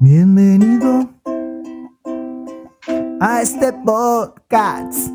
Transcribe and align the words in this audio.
Bienvenido 0.00 1.08
a 3.20 3.42
este 3.42 3.72
podcast. 3.72 5.10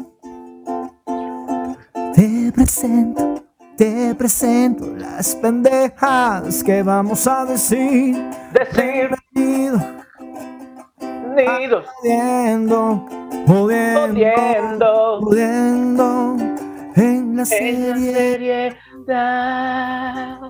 Te 2.13 2.51
presento, 2.53 3.45
te 3.77 4.13
presento 4.13 4.87
las 4.97 5.35
pendejas 5.35 6.61
que 6.65 6.83
vamos 6.83 7.25
a 7.27 7.45
decir. 7.45 8.21
Decir 8.51 9.09
Bienvenido, 9.33 9.79
nidos, 11.33 11.85
jodiendo, 12.01 13.05
jodiendo 13.47 15.19
jodiendo 15.21 16.35
en 16.95 16.95
la 16.95 16.97
en 16.97 17.37
la 17.37 17.45
serie. 17.45 18.13
serie. 18.13 18.77
da. 19.07 20.42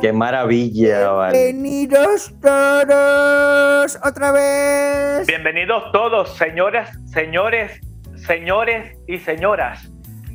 Qué 0.00 0.12
maravilla, 0.12 1.10
vale. 1.10 1.38
Bienvenidos 1.52 2.32
todos 2.40 3.98
otra 4.04 4.30
vez. 4.32 5.26
Bienvenidos 5.26 5.82
todos, 5.92 6.36
señoras, 6.36 6.90
señores, 7.06 7.80
señores 8.14 8.96
y 9.08 9.18
señoras. 9.18 9.90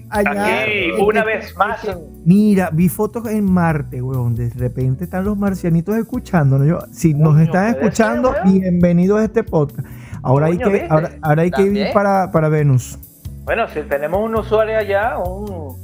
Allá, 0.09 0.61
Aquí, 0.63 0.71
el 0.71 0.91
una 1.01 1.21
que- 1.23 1.27
vez 1.27 1.55
más. 1.55 1.79
Mira, 2.25 2.69
vi 2.73 2.89
fotos 2.89 3.27
en 3.29 3.45
Marte, 3.45 4.01
weón. 4.01 4.35
De 4.35 4.49
repente 4.49 5.05
están 5.05 5.23
los 5.23 5.37
marcianitos 5.37 5.95
escuchándonos. 5.95 6.67
Yo, 6.67 6.79
si 6.91 7.13
nos 7.13 7.39
están 7.39 7.69
escuchando, 7.69 8.33
ser, 8.33 8.43
bienvenidos 8.45 9.21
a 9.21 9.23
este 9.23 9.43
podcast. 9.43 9.87
Ahora 10.21 10.47
hay 10.47 10.57
que, 10.57 10.87
ahora, 10.89 11.11
ahora 11.21 11.41
hay 11.43 11.51
que 11.51 11.61
ir 11.63 11.87
para, 11.93 12.29
para 12.31 12.49
Venus. 12.49 12.99
Bueno, 13.45 13.67
si 13.69 13.81
tenemos 13.81 14.21
un 14.23 14.35
usuario 14.35 14.77
allá, 14.77 15.17
un. 15.17 15.81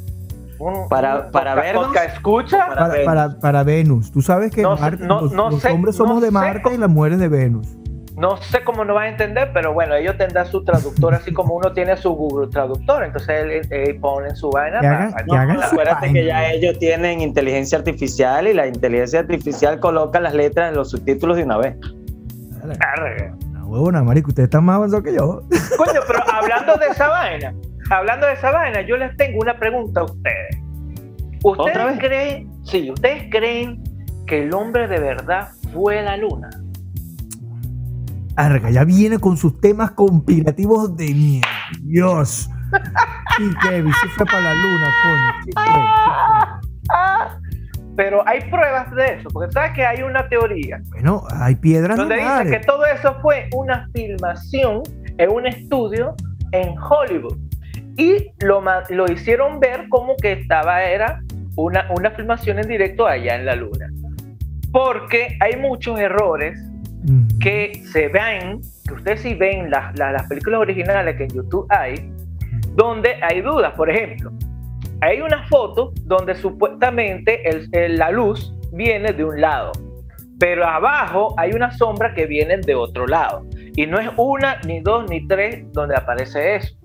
Un 0.59 0.87
Para- 0.89 1.31
para 1.31 1.55
podcast 1.73 2.15
escucha. 2.15 2.67
Para 2.67 2.75
Para, 2.75 2.93
Venus. 2.93 3.05
para, 3.05 3.39
para 3.39 3.63
Venus. 3.63 4.11
Tú 4.11 4.21
sabes 4.21 4.51
que 4.51 4.61
No- 4.61 4.77
Marte- 4.77 5.03
no- 5.05 5.21
los, 5.21 5.31
no 5.31 5.49
los 5.51 5.61
sé- 5.61 5.69
hombres 5.71 5.95
somos 5.95 6.15
no 6.15 6.21
de 6.21 6.31
Marte 6.31 6.61
cómo- 6.61 6.75
y 6.75 6.77
las 6.77 6.89
mujeres 6.89 7.19
de 7.19 7.27
Venus. 7.29 7.67
No 8.17 8.35
sé 8.35 8.61
cómo 8.65 8.83
nos 8.83 8.97
va 8.97 9.03
a 9.03 9.07
entender, 9.07 9.51
pero 9.53 9.71
bueno, 9.71 9.95
ellos 9.95 10.17
tendrán 10.17 10.45
su 10.45 10.61
traductor, 10.65 11.13
así 11.13 11.31
como 11.31 11.53
uno 11.55 11.71
tiene 11.71 11.95
su 11.95 12.11
Google 12.11 12.49
Traductor. 12.49 13.05
Entonces 13.05 13.29
él, 13.29 13.61
él 13.71 13.99
pone 14.01 14.35
su 14.35 14.49
vaina. 14.49 14.81
Que 14.81 14.87
para- 15.25 15.65
Acuérdate 15.65 16.01
vaina. 16.07 16.13
que 16.19 16.25
ya 16.25 16.51
ellos 16.51 16.77
tienen 16.79 17.21
inteligencia 17.21 17.77
artificial 17.77 18.45
y 18.49 18.53
la 18.53 18.67
inteligencia 18.67 19.21
artificial 19.21 19.79
coloca 19.79 20.19
las 20.19 20.33
letras 20.33 20.69
en 20.71 20.75
los 20.75 20.89
subtítulos 20.89 21.37
de 21.37 21.43
una 21.43 21.57
vez. 21.59 21.77
Arre. 22.81 23.31
No, 23.53 23.67
huevona, 23.67 24.03
marico, 24.03 24.29
ustedes 24.29 24.47
están 24.47 24.65
más 24.65 24.75
avanzados 24.77 25.05
que 25.05 25.13
yo. 25.13 25.41
Coño, 25.77 26.01
pero 26.05 26.19
hablando 26.29 26.75
de 26.75 26.87
esa 26.87 27.07
vaina, 27.07 27.53
hablando 27.89 28.27
de 28.27 28.33
esa 28.33 28.51
vaina, 28.51 28.81
yo 28.81 28.97
les 28.97 29.15
tengo 29.17 29.39
una 29.39 29.57
pregunta 29.57 30.01
a 30.01 30.03
ustedes. 30.05 30.57
¿Otra 31.43 31.65
¿Ustedes 31.65 31.87
vez? 31.87 31.99
creen, 31.99 32.51
sí, 32.63 32.91
ustedes 32.91 33.23
creen 33.31 33.81
que 34.27 34.43
el 34.43 34.53
hombre 34.53 34.87
de 34.87 34.99
verdad 34.99 35.49
fue 35.73 35.99
a 35.99 36.03
la 36.03 36.17
luna? 36.17 36.49
Arga, 38.35 38.69
ya 38.69 38.83
viene 38.83 39.19
con 39.19 39.37
sus 39.37 39.59
temas 39.59 39.91
compilativos 39.91 40.95
de 40.95 41.13
mierda. 41.13 41.47
Dios. 41.81 42.49
Y 43.39 43.55
Kevin, 43.67 43.91
sí 43.93 44.07
fue 44.15 44.25
para 44.25 44.41
la 44.41 44.53
luna, 44.53 44.87
coño. 45.03 46.59
Pero 47.95 48.25
hay 48.27 48.39
pruebas 48.49 48.91
de 48.95 49.15
eso, 49.15 49.29
porque 49.33 49.51
sabes 49.51 49.71
que 49.73 49.85
hay 49.85 50.01
una 50.03 50.27
teoría 50.29 50.79
Bueno, 50.89 51.23
hay 51.31 51.55
piedras 51.55 51.97
donde 51.97 52.15
dice 52.15 52.27
lunares. 52.27 52.53
que 52.53 52.59
todo 52.65 52.85
eso 52.85 53.15
fue 53.21 53.49
una 53.53 53.89
filmación 53.93 54.83
en 55.17 55.29
un 55.29 55.45
estudio 55.45 56.15
en 56.53 56.75
Hollywood. 56.79 57.37
Y 57.99 58.31
lo, 58.45 58.63
lo 58.89 59.11
hicieron 59.11 59.59
ver 59.59 59.89
como 59.89 60.15
que 60.15 60.31
estaba, 60.31 60.83
era 60.83 61.21
una, 61.57 61.87
una 61.91 62.11
filmación 62.11 62.59
en 62.59 62.67
directo 62.67 63.05
allá 63.05 63.35
en 63.35 63.45
la 63.45 63.55
luna. 63.55 63.87
Porque 64.71 65.37
hay 65.41 65.55
muchos 65.57 65.99
errores 65.99 66.59
Mm. 67.01 67.39
que 67.39 67.81
se 67.93 68.09
ven, 68.09 68.59
que 68.85 68.93
ustedes 68.93 69.21
sí 69.21 69.33
ven 69.33 69.71
las, 69.71 69.97
las, 69.97 70.11
las 70.11 70.27
películas 70.27 70.59
originales 70.59 71.15
que 71.15 71.23
en 71.23 71.29
YouTube 71.29 71.65
hay, 71.69 72.11
donde 72.75 73.15
hay 73.21 73.39
dudas. 73.41 73.73
Por 73.77 73.89
ejemplo, 73.89 74.31
hay 74.99 75.21
una 75.21 75.47
foto 75.47 75.93
donde 76.03 76.35
supuestamente 76.35 77.47
el- 77.49 77.69
el- 77.71 77.97
la 77.97 78.11
luz 78.11 78.53
viene 78.73 79.13
de 79.13 79.23
un 79.23 79.39
lado, 79.39 79.71
pero 80.39 80.65
abajo 80.67 81.33
hay 81.37 81.53
una 81.53 81.71
sombra 81.71 82.13
que 82.13 82.25
viene 82.25 82.57
de 82.57 82.75
otro 82.75 83.07
lado. 83.07 83.45
Y 83.77 83.85
no 83.87 83.97
es 83.97 84.09
una, 84.17 84.59
ni 84.67 84.81
dos, 84.81 85.09
ni 85.09 85.25
tres 85.25 85.71
donde 85.71 85.95
aparece 85.95 86.55
eso. 86.57 86.75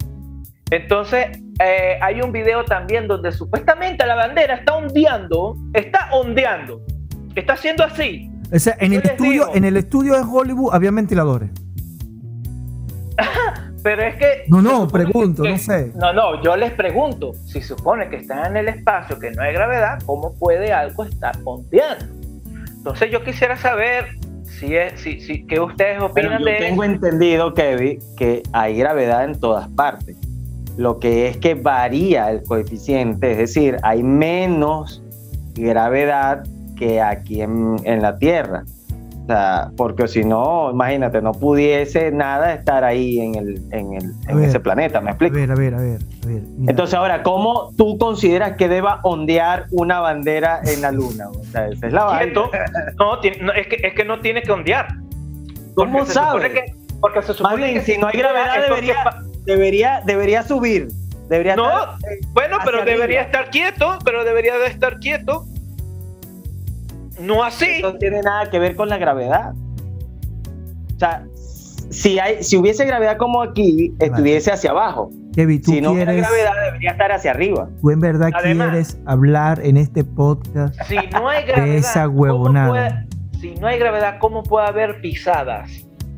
Entonces, 0.74 1.26
eh, 1.62 1.98
hay 2.00 2.20
un 2.20 2.32
video 2.32 2.64
también 2.64 3.06
donde 3.06 3.30
supuestamente 3.30 4.04
la 4.04 4.16
bandera 4.16 4.54
está 4.56 4.74
ondeando, 4.74 5.56
está 5.72 6.08
ondeando, 6.12 6.80
está 7.36 7.52
haciendo 7.52 7.84
así. 7.84 8.28
O 8.52 8.58
sea, 8.58 8.76
en 8.80 8.92
el 8.92 9.00
estudio, 9.04 9.30
digo. 9.30 9.50
en 9.54 9.64
el 9.64 9.76
estudio 9.76 10.14
de 10.14 10.22
Hollywood 10.22 10.74
había 10.74 10.90
ventiladores. 10.90 11.50
Pero 13.84 14.02
es 14.02 14.16
que. 14.16 14.44
No, 14.48 14.62
no, 14.62 14.88
pregunto, 14.88 15.44
que- 15.44 15.50
no 15.50 15.58
sé. 15.58 15.92
No, 15.94 16.12
no, 16.12 16.42
yo 16.42 16.56
les 16.56 16.72
pregunto. 16.72 17.34
Si 17.34 17.60
se 17.60 17.68
supone 17.76 18.08
que 18.08 18.16
están 18.16 18.46
en 18.46 18.56
el 18.56 18.68
espacio, 18.68 19.16
que 19.20 19.30
no 19.30 19.42
hay 19.42 19.52
gravedad, 19.52 20.00
¿cómo 20.06 20.34
puede 20.34 20.72
algo 20.72 21.04
estar 21.04 21.36
ondeando? 21.44 22.06
Entonces, 22.78 23.12
yo 23.12 23.22
quisiera 23.22 23.56
saber 23.56 24.06
si 24.42 24.74
es, 24.74 25.00
si, 25.00 25.20
si, 25.20 25.46
qué 25.46 25.60
ustedes 25.60 25.94
Pero 25.98 26.06
opinan 26.06 26.40
yo 26.40 26.46
de 26.46 26.56
tengo 26.56 26.82
eso. 26.82 26.92
entendido, 26.94 27.54
Kevin, 27.54 27.98
que 28.16 28.42
hay 28.52 28.76
gravedad 28.76 29.24
en 29.24 29.38
todas 29.38 29.68
partes. 29.68 30.16
Lo 30.76 30.98
que 30.98 31.28
es 31.28 31.36
que 31.36 31.54
varía 31.54 32.30
el 32.30 32.42
coeficiente, 32.42 33.30
es 33.32 33.38
decir, 33.38 33.76
hay 33.82 34.02
menos 34.02 35.02
gravedad 35.54 36.44
que 36.76 37.00
aquí 37.00 37.42
en, 37.42 37.76
en 37.84 38.02
la 38.02 38.18
Tierra. 38.18 38.64
O 39.22 39.26
sea, 39.26 39.70
porque 39.78 40.06
si 40.06 40.22
no, 40.22 40.70
imagínate, 40.70 41.22
no 41.22 41.32
pudiese 41.32 42.10
nada 42.12 42.52
estar 42.52 42.84
ahí 42.84 43.20
en, 43.20 43.34
el, 43.36 43.62
en, 43.70 43.94
el, 43.94 44.12
A 44.26 44.32
en 44.32 44.36
ver. 44.40 44.48
ese 44.50 44.60
planeta, 44.60 45.00
¿me 45.00 45.08
A 45.08 45.12
explico? 45.12 45.36
ver, 45.36 45.50
a 45.50 45.54
ver, 45.54 45.74
a 45.74 45.78
ver. 45.80 46.00
A 46.24 46.26
ver. 46.26 46.42
Entonces 46.68 46.94
ahora, 46.94 47.22
¿cómo 47.22 47.70
tú 47.78 47.96
consideras 47.96 48.56
que 48.58 48.68
deba 48.68 49.00
ondear 49.02 49.64
una 49.70 50.00
bandera 50.00 50.60
en 50.66 50.82
la 50.82 50.90
luna? 50.90 51.28
O 51.30 51.42
sea, 51.44 51.68
esa 51.68 51.86
es 51.86 51.92
la 51.94 52.04
vaina. 52.04 52.32
No, 52.98 53.22
es, 53.22 53.66
que, 53.68 53.76
es 53.86 53.94
que 53.94 54.04
no 54.04 54.20
tiene 54.20 54.42
que 54.42 54.52
ondear. 54.52 54.88
¿Cómo 55.74 55.92
Porque 56.00 56.06
se 56.08 56.12
sabes? 56.12 56.52
que- 56.52 56.74
porque 57.00 57.22
se 57.22 57.32
supone 57.34 57.56
bien, 57.56 57.74
que 57.74 57.80
si 57.82 57.98
no 57.98 58.06
hay 58.08 58.18
gravedad, 58.18 58.62
debería- 58.68 59.04
pa- 59.04 59.22
Debería, 59.44 60.02
debería 60.04 60.42
subir. 60.42 60.88
Debería 61.28 61.56
No, 61.56 61.68
estar, 61.68 62.12
eh, 62.12 62.18
bueno, 62.32 62.58
pero 62.64 62.78
debería 62.84 63.04
arriba. 63.04 63.22
estar 63.22 63.50
quieto, 63.50 63.98
pero 64.04 64.24
debería 64.24 64.58
de 64.58 64.66
estar 64.66 64.98
quieto. 64.98 65.46
No 67.20 67.44
así. 67.44 67.80
No 67.82 67.94
tiene 67.96 68.20
nada 68.22 68.50
que 68.50 68.58
ver 68.58 68.74
con 68.76 68.88
la 68.88 68.98
gravedad. 68.98 69.52
O 70.94 70.98
sea, 70.98 71.24
si, 71.90 72.18
hay, 72.18 72.42
si 72.42 72.56
hubiese 72.56 72.84
gravedad 72.84 73.16
como 73.16 73.42
aquí, 73.42 73.94
estuviese 73.98 74.52
hacia 74.52 74.70
abajo. 74.70 75.10
Kevin, 75.34 75.60
tú 75.62 75.72
Si 75.72 75.80
no 75.80 75.92
hubiera 75.92 76.12
quieres, 76.12 76.28
gravedad, 76.30 76.64
debería 76.66 76.90
estar 76.92 77.12
hacia 77.12 77.30
arriba. 77.32 77.68
tú 77.80 77.90
en 77.90 78.00
verdad 78.00 78.30
Además- 78.34 78.68
quieres 78.70 78.98
hablar 79.06 79.60
en 79.64 79.76
este 79.76 80.04
podcast. 80.04 80.80
Si 80.82 80.96
no 81.12 81.28
hay 81.28 81.44
gravedad, 81.44 81.74
esa 81.76 82.04
¿cómo 82.06 82.20
huevonada. 82.20 82.68
puede- 82.68 83.40
si 83.40 83.54
no 83.60 83.66
hay 83.66 83.78
gravedad, 83.78 84.16
¿cómo 84.20 84.42
puede 84.42 84.66
haber 84.68 85.00
pisadas? 85.00 85.70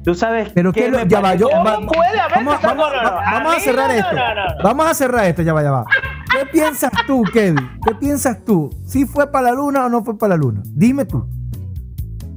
Tú 0.07 0.15
sabes 0.15 0.51
Pero 0.55 0.73
qué 0.73 0.89
que 0.89 1.05
ya 1.09 1.21
va, 1.21 1.35
yo- 1.35 1.49
¿Cómo 1.49 1.65
va- 1.65 1.81
puede 1.81 2.21
haber 2.21 2.37
Vamos, 2.45 2.63
vamos- 2.63 2.93
No, 2.93 3.03
no, 3.03 3.11
no. 3.11 3.17
vamos 3.17 3.57
a 3.57 3.59
cerrar 3.61 3.89
no, 3.89 3.95
esto. 3.95 4.13
no, 4.15 4.35
no, 4.37 4.45
no. 4.47 4.63
Vamos 4.63 4.87
a 4.87 4.95
cerrar 4.95 5.25
esto, 5.27 5.43
ya 5.43 5.53
va, 5.53 5.63
ya 5.65 5.71
va. 5.73 5.85
¿Qué 6.31 6.47
piensas 6.53 6.93
tú, 7.09 7.25
Kevin? 7.33 7.69
¿Qué 7.85 7.93
piensas 7.97 8.45
tú? 8.45 8.71
¿Si 8.87 9.05
fue 9.05 9.29
para 9.33 9.47
la 9.51 9.57
luna 9.57 9.85
o 9.87 9.89
no 9.89 10.05
fue 10.05 10.17
para 10.17 10.31
la 10.31 10.37
luna? 10.37 10.63
Dime 10.65 11.07
tú. 11.07 11.27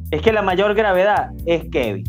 Es 0.09 0.19
que 0.23 0.33
la 0.33 0.41
mayor 0.41 0.73
gravedad 0.73 1.29
es 1.45 1.69
Kevin. 1.71 2.03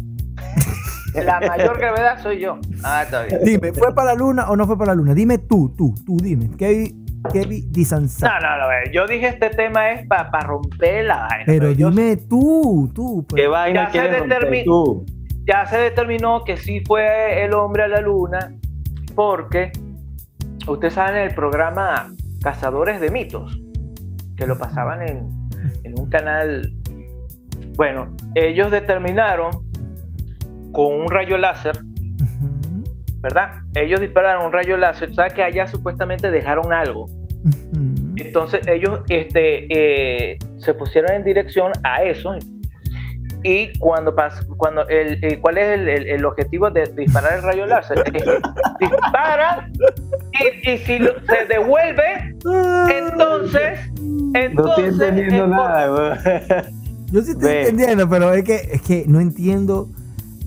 La 1.15 1.41
mayor 1.41 1.77
gravedad 1.79 2.23
soy 2.23 2.39
yo. 2.41 2.59
Ah, 2.83 3.03
está 3.03 3.25
bien. 3.25 3.41
Dime, 3.45 3.73
¿fue 3.75 3.93
para 3.95 4.13
la 4.13 4.15
luna 4.15 4.49
o 4.49 4.57
no 4.57 4.65
fue 4.67 4.79
para 4.79 4.93
la 4.93 4.95
luna? 4.95 5.13
Dime 5.13 5.37
tú, 5.39 5.75
tú, 5.77 5.93
tú, 6.07 6.17
dime. 6.17 6.49
Kevin, 6.57 7.05
Kevin 7.33 7.71
Dizanza. 7.71 8.29
No, 8.29 8.41
no, 8.49 8.59
no, 8.63 8.69
ver, 8.69 8.93
yo 8.93 9.07
dije 9.07 9.27
este 9.29 9.51
tema 9.51 9.91
es 9.91 10.07
para 10.07 10.31
romper 10.41 11.05
la 11.05 11.17
vaina. 11.29 11.45
Pero 11.45 11.73
yo- 11.73 11.91
dime 11.91 12.17
tú, 12.17 12.91
tú. 12.95 13.27
pues. 13.29 13.43
¿Qué 13.43 13.47
vaina 13.49 13.81
Ya 13.81 13.87
se 13.87 13.93
quieres 13.93 14.21
romper 14.21 14.65
tú? 14.65 15.05
Ya 15.47 15.67
se 15.67 15.79
determinó 15.79 16.45
que 16.45 16.57
sí 16.57 16.81
fue 16.87 17.45
el 17.45 17.55
hombre 17.55 17.85
a 17.85 17.89
la 17.89 18.01
luna 18.01 18.55
porque 19.15 19.73
ustedes 20.67 20.95
saben 20.95 21.23
el 21.23 21.35
programa 21.35 22.13
Cazadores 22.43 23.01
de 23.01 23.11
Mitos, 23.11 23.61
que 24.37 24.47
lo 24.47 24.59
pasaban 24.59 25.03
en, 25.07 25.29
en 25.85 25.99
un 25.99 26.09
canal. 26.09 26.73
Bueno, 27.77 28.15
ellos 28.35 28.71
determinaron 28.71 29.51
con 30.73 30.95
un 31.01 31.11
rayo 31.11 31.37
láser, 31.37 31.79
¿verdad? 33.21 33.63
Ellos 33.75 34.01
dispararon 34.01 34.47
un 34.47 34.53
rayo 34.53 34.77
láser, 34.77 35.15
¿sabes 35.15 35.35
que 35.35 35.43
allá 35.43 35.67
supuestamente 35.67 36.31
dejaron 36.31 36.73
algo? 36.73 37.07
Entonces 38.17 38.67
ellos 38.67 39.01
este, 39.09 39.67
eh, 39.71 40.39
se 40.59 40.75
pusieron 40.75 41.13
en 41.13 41.25
dirección 41.25 41.73
a 41.83 42.03
eso. 42.03 42.35
Y 43.43 43.79
cuando 43.79 44.15
pas- 44.15 44.47
cuando 44.57 44.87
el, 44.89 45.23
el- 45.25 45.41
¿cuál 45.41 45.59
es 45.59 45.79
el, 45.79 45.89
el- 45.89 46.07
el 46.09 46.25
objetivo 46.25 46.71
de 46.71 46.87
disparar 46.87 47.37
el 47.39 47.43
rayo 47.43 47.67
láser? 47.67 48.03
Que 48.05 48.21
dispara 48.81 49.69
y, 50.65 50.71
y 50.71 50.79
si 50.79 50.99
lo- 50.99 51.15
se 51.27 51.47
devuelve, 51.49 52.35
entonces, 52.99 53.79
No 53.95 54.39
estoy 54.39 54.45
entonces 54.45 54.85
entendiendo 54.93 55.45
es 55.45 55.51
nada. 55.51 56.19
Yo 57.13 57.23
sí 57.23 57.31
estoy 57.33 57.45
Ve. 57.49 57.61
entendiendo, 57.63 58.09
pero 58.09 58.33
es 58.35 58.45
que, 58.45 58.55
es 58.73 58.83
que 58.83 59.05
no 59.07 59.21
entiendo 59.21 59.89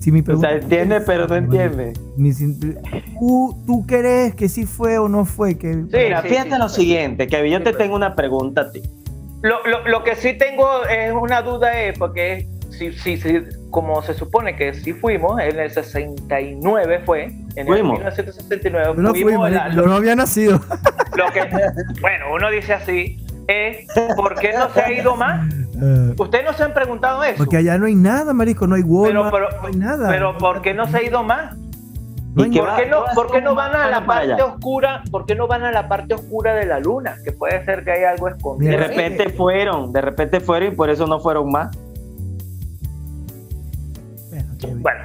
si 0.00 0.12
mi 0.12 0.20
O 0.20 0.24
pregunta. 0.24 0.48
sea, 0.48 0.58
entiende, 0.58 1.00
pero 1.00 1.26
no 1.26 1.34
entiende. 1.36 1.92
Mi 2.16 2.32
simple- 2.32 2.76
¿Tú, 3.18 3.56
¿Tú 3.66 3.84
crees 3.86 4.34
que 4.34 4.48
sí 4.48 4.66
fue 4.66 4.98
o 4.98 5.08
no 5.08 5.24
fue? 5.24 5.56
Que, 5.58 5.72
Sí, 5.74 5.80
Mira, 5.92 6.22
sí, 6.22 6.28
fíjate 6.28 6.50
sí, 6.52 6.58
lo 6.58 6.68
sí. 6.68 6.80
siguiente, 6.82 7.26
Kevin, 7.26 7.52
yo 7.52 7.58
Sí, 7.58 7.64
te 7.64 7.72
tengo 7.72 7.96
una 7.96 8.14
pregunta 8.14 8.62
a 8.62 8.70
ti. 8.70 8.82
Lo, 9.42 9.62
lo, 9.66 9.86
lo 9.86 10.04
que 10.04 10.14
sí 10.16 10.32
tengo 10.38 10.84
es 10.86 11.12
una 11.12 11.42
duda 11.42 11.78
es 11.82 11.98
porque 11.98 12.48
si, 12.78 12.92
si, 12.92 13.16
si, 13.16 13.40
como 13.70 14.02
se 14.02 14.14
supone 14.14 14.56
que 14.56 14.74
sí 14.74 14.92
fuimos, 14.92 15.40
en 15.40 15.58
el 15.58 15.70
69 15.70 17.00
fue, 17.04 17.24
en 17.24 17.58
el 17.58 17.66
Fuimos. 17.66 17.92
1969 17.98 18.92
Yo 18.96 19.02
no 19.02 19.10
fui, 19.10 19.22
fuimos, 19.22 19.50
la- 19.50 19.70
yo 19.74 19.82
no 19.86 19.94
había 19.94 20.14
nacido. 20.16 20.60
lo 21.16 21.26
que, 21.32 21.40
bueno, 22.00 22.26
uno 22.34 22.50
dice 22.50 22.74
así, 22.74 23.24
es 23.48 23.86
¿por 24.16 24.34
qué 24.36 24.52
no 24.52 24.68
se 24.70 24.80
ha 24.80 24.92
ido 24.92 25.16
más? 25.16 25.48
Eh, 25.82 26.14
Ustedes 26.18 26.44
no 26.44 26.52
se 26.52 26.62
han 26.64 26.72
preguntado 26.72 27.22
eso. 27.24 27.36
porque 27.38 27.56
allá 27.58 27.76
no 27.78 27.86
hay 27.86 27.94
nada, 27.94 28.32
marico, 28.32 28.66
no 28.66 28.74
hay 28.76 28.82
pero, 28.82 28.92
Walmart, 29.22 29.32
pero, 29.32 29.48
no 29.62 29.66
hay 29.68 29.74
nada. 29.76 30.08
pero 30.08 30.38
¿por 30.38 30.62
qué 30.62 30.74
no 30.74 30.86
se 30.86 30.96
ha 30.98 31.02
ido 31.02 31.22
más? 31.22 31.56
No 32.34 32.42
hay 32.42 32.50
¿Y 32.50 32.52
qué 32.54 32.62
nada. 32.62 32.74
¿Por 32.74 32.82
qué 32.84 32.90
no, 32.90 33.04
por 33.14 33.30
qué 33.30 33.40
no 33.40 33.54
van 33.54 33.76
a 33.76 33.88
la 33.90 34.04
parte 34.06 34.32
allá? 34.32 34.44
oscura? 34.46 35.02
¿Por 35.10 35.24
qué 35.24 35.36
no 35.36 35.46
van 35.46 35.62
a 35.62 35.70
la 35.70 35.86
parte 35.88 36.14
oscura 36.14 36.52
de 36.54 36.66
la 36.66 36.80
luna? 36.80 37.16
Que 37.24 37.30
puede 37.30 37.64
ser 37.64 37.84
que 37.84 37.92
hay 37.92 38.02
algo 38.04 38.26
De 38.26 38.32
escondido. 38.32 38.72
Ahí. 38.72 38.76
repente 38.76 39.28
fueron, 39.30 39.92
de 39.92 40.00
repente 40.00 40.40
fueron 40.40 40.72
y 40.72 40.74
por 40.74 40.90
eso 40.90 41.06
no 41.06 41.20
fueron 41.20 41.48
más. 41.52 41.76
Bueno, 44.66 45.04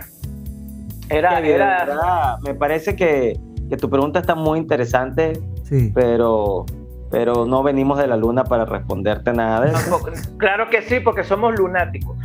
era, 1.10 1.40
era, 1.40 1.86
verdad, 1.86 2.38
me 2.44 2.54
parece 2.54 2.96
que, 2.96 3.40
que 3.70 3.78
tu 3.78 3.90
pregunta 3.90 4.20
está 4.20 4.36
muy 4.36 4.60
interesante, 4.60 5.40
Sí. 5.64 5.92
pero, 5.94 6.66
pero 7.12 7.46
no 7.46 7.62
venimos 7.64 7.98
de 7.98 8.08
la 8.08 8.16
luna 8.18 8.44
para 8.44 8.66
responderte 8.66 9.34
nada 9.34 9.62
de 9.62 9.72
eso. 9.72 10.00
Claro 10.38 10.70
que 10.70 10.82
sí, 10.84 11.00
porque 11.00 11.24
somos 11.24 11.56
lunáticos. 11.58 12.18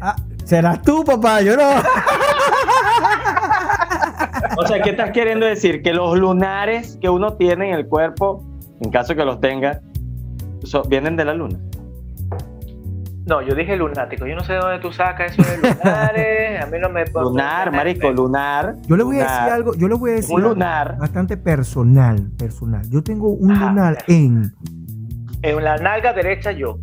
Ah, 0.00 0.16
serás 0.44 0.82
tú, 0.82 1.04
papá, 1.04 1.40
yo 1.42 1.56
no. 1.56 1.68
O 4.58 4.66
sea, 4.66 4.80
¿qué 4.80 4.90
estás 4.90 5.10
queriendo 5.10 5.44
decir? 5.46 5.82
Que 5.82 5.92
los 5.92 6.16
lunares 6.18 6.98
que 7.00 7.08
uno 7.08 7.34
tiene 7.34 7.68
en 7.70 7.74
el 7.74 7.86
cuerpo, 7.86 8.42
en 8.80 8.90
caso 8.90 9.14
que 9.14 9.24
los 9.24 9.40
tenga, 9.40 9.80
so- 10.64 10.82
vienen 10.84 11.16
de 11.16 11.24
la 11.24 11.34
luna. 11.34 11.58
No, 13.26 13.42
yo 13.42 13.54
dije 13.56 13.76
lunático. 13.76 14.24
Yo 14.26 14.36
no 14.36 14.44
sé 14.44 14.52
de 14.52 14.58
dónde 14.60 14.78
tú 14.78 14.92
sacas 14.92 15.32
eso 15.36 15.42
de 15.42 15.56
lunares. 15.58 16.62
A 16.62 16.66
mí 16.66 16.78
no 16.80 16.88
me. 16.88 17.04
Lunar, 17.12 17.72
marico, 17.72 18.10
lunar. 18.12 18.76
Yo 18.86 18.96
le 18.96 19.02
voy 19.02 19.16
a 19.16 19.22
decir 19.24 19.52
algo, 19.52 19.74
yo 19.74 19.88
le 19.88 19.94
voy 19.96 20.12
a 20.12 20.14
decir 20.14 20.32
Un 20.34 20.42
algo 20.42 20.54
lunar. 20.54 20.96
bastante 20.98 21.36
personal, 21.36 22.30
personal. 22.38 22.88
Yo 22.88 23.02
tengo 23.02 23.28
un 23.30 23.50
Ajá. 23.50 23.68
lunar 23.70 23.98
en 24.06 24.52
En 25.42 25.64
la 25.64 25.76
nalga 25.76 26.12
derecha 26.12 26.52
yo. 26.52 26.78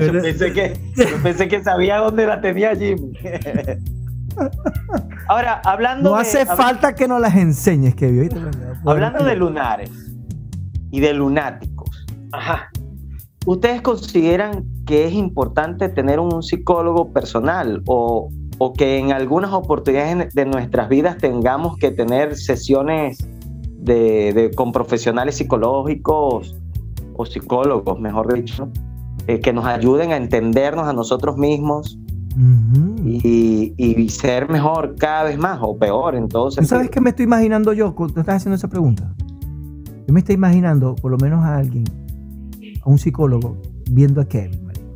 Yo 0.00 0.20
pensé 0.20 0.52
que, 0.52 0.72
yo 0.96 1.22
pensé 1.22 1.48
que 1.48 1.62
sabía 1.62 1.98
dónde 1.98 2.26
la 2.26 2.40
tenía 2.40 2.74
Jimmy. 2.74 3.12
Ahora, 5.28 5.60
hablando 5.64 6.10
No 6.10 6.16
de, 6.16 6.22
hace 6.22 6.46
hab- 6.46 6.56
falta 6.56 6.94
que 6.94 7.08
nos 7.08 7.20
las 7.20 7.34
enseñes, 7.34 7.94
Kevin. 7.94 8.20
¿oíste? 8.20 8.40
hablando 8.86 9.24
de 9.24 9.36
lunares 9.36 9.90
y 10.90 11.00
de 11.00 11.12
lunáticos, 11.14 12.06
Ajá. 12.32 12.70
¿Ustedes 13.50 13.80
consideran 13.80 14.64
que 14.84 15.06
es 15.06 15.12
importante 15.14 15.88
tener 15.88 16.20
un 16.20 16.42
psicólogo 16.42 17.12
personal 17.12 17.82
o, 17.86 18.28
o 18.58 18.72
que 18.74 18.98
en 18.98 19.12
algunas 19.12 19.52
oportunidades 19.52 20.34
de 20.34 20.44
nuestras 20.44 20.88
vidas 20.90 21.16
tengamos 21.16 21.76
que 21.78 21.90
tener 21.90 22.36
sesiones 22.36 23.26
de, 23.78 24.32
de- 24.34 24.50
con 24.54 24.70
profesionales 24.72 25.36
psicológicos 25.36 26.56
o 27.16 27.24
psicólogos, 27.24 27.98
mejor 27.98 28.32
dicho, 28.34 28.68
eh, 29.26 29.40
que 29.40 29.52
nos 29.52 29.64
ayuden 29.64 30.12
a 30.12 30.16
entendernos 30.16 30.86
a 30.86 30.92
nosotros 30.92 31.36
mismos 31.38 31.98
y, 33.04 33.72
y 33.76 34.08
ser 34.10 34.48
mejor 34.48 34.94
cada 34.96 35.24
vez 35.24 35.38
más 35.38 35.58
o 35.62 35.76
peor 35.76 36.14
en 36.14 36.28
todo 36.28 36.50
¿Tú 36.50 36.64
sabes 36.64 36.90
qué 36.90 37.00
me 37.00 37.10
estoy 37.10 37.24
imaginando 37.24 37.72
yo 37.72 37.94
cuando 37.94 38.20
estás 38.20 38.36
haciendo 38.36 38.56
esa 38.56 38.68
pregunta? 38.68 39.12
Yo 40.06 40.12
me 40.14 40.20
estoy 40.20 40.34
imaginando, 40.36 40.94
por 40.94 41.10
lo 41.10 41.16
menos 41.18 41.44
a 41.44 41.56
alguien, 41.56 41.84
a 42.88 42.90
un 42.90 42.98
psicólogo, 42.98 43.56
viendo 43.90 44.20
a 44.20 44.24
Kevin. 44.26 44.64
marico. 44.64 44.86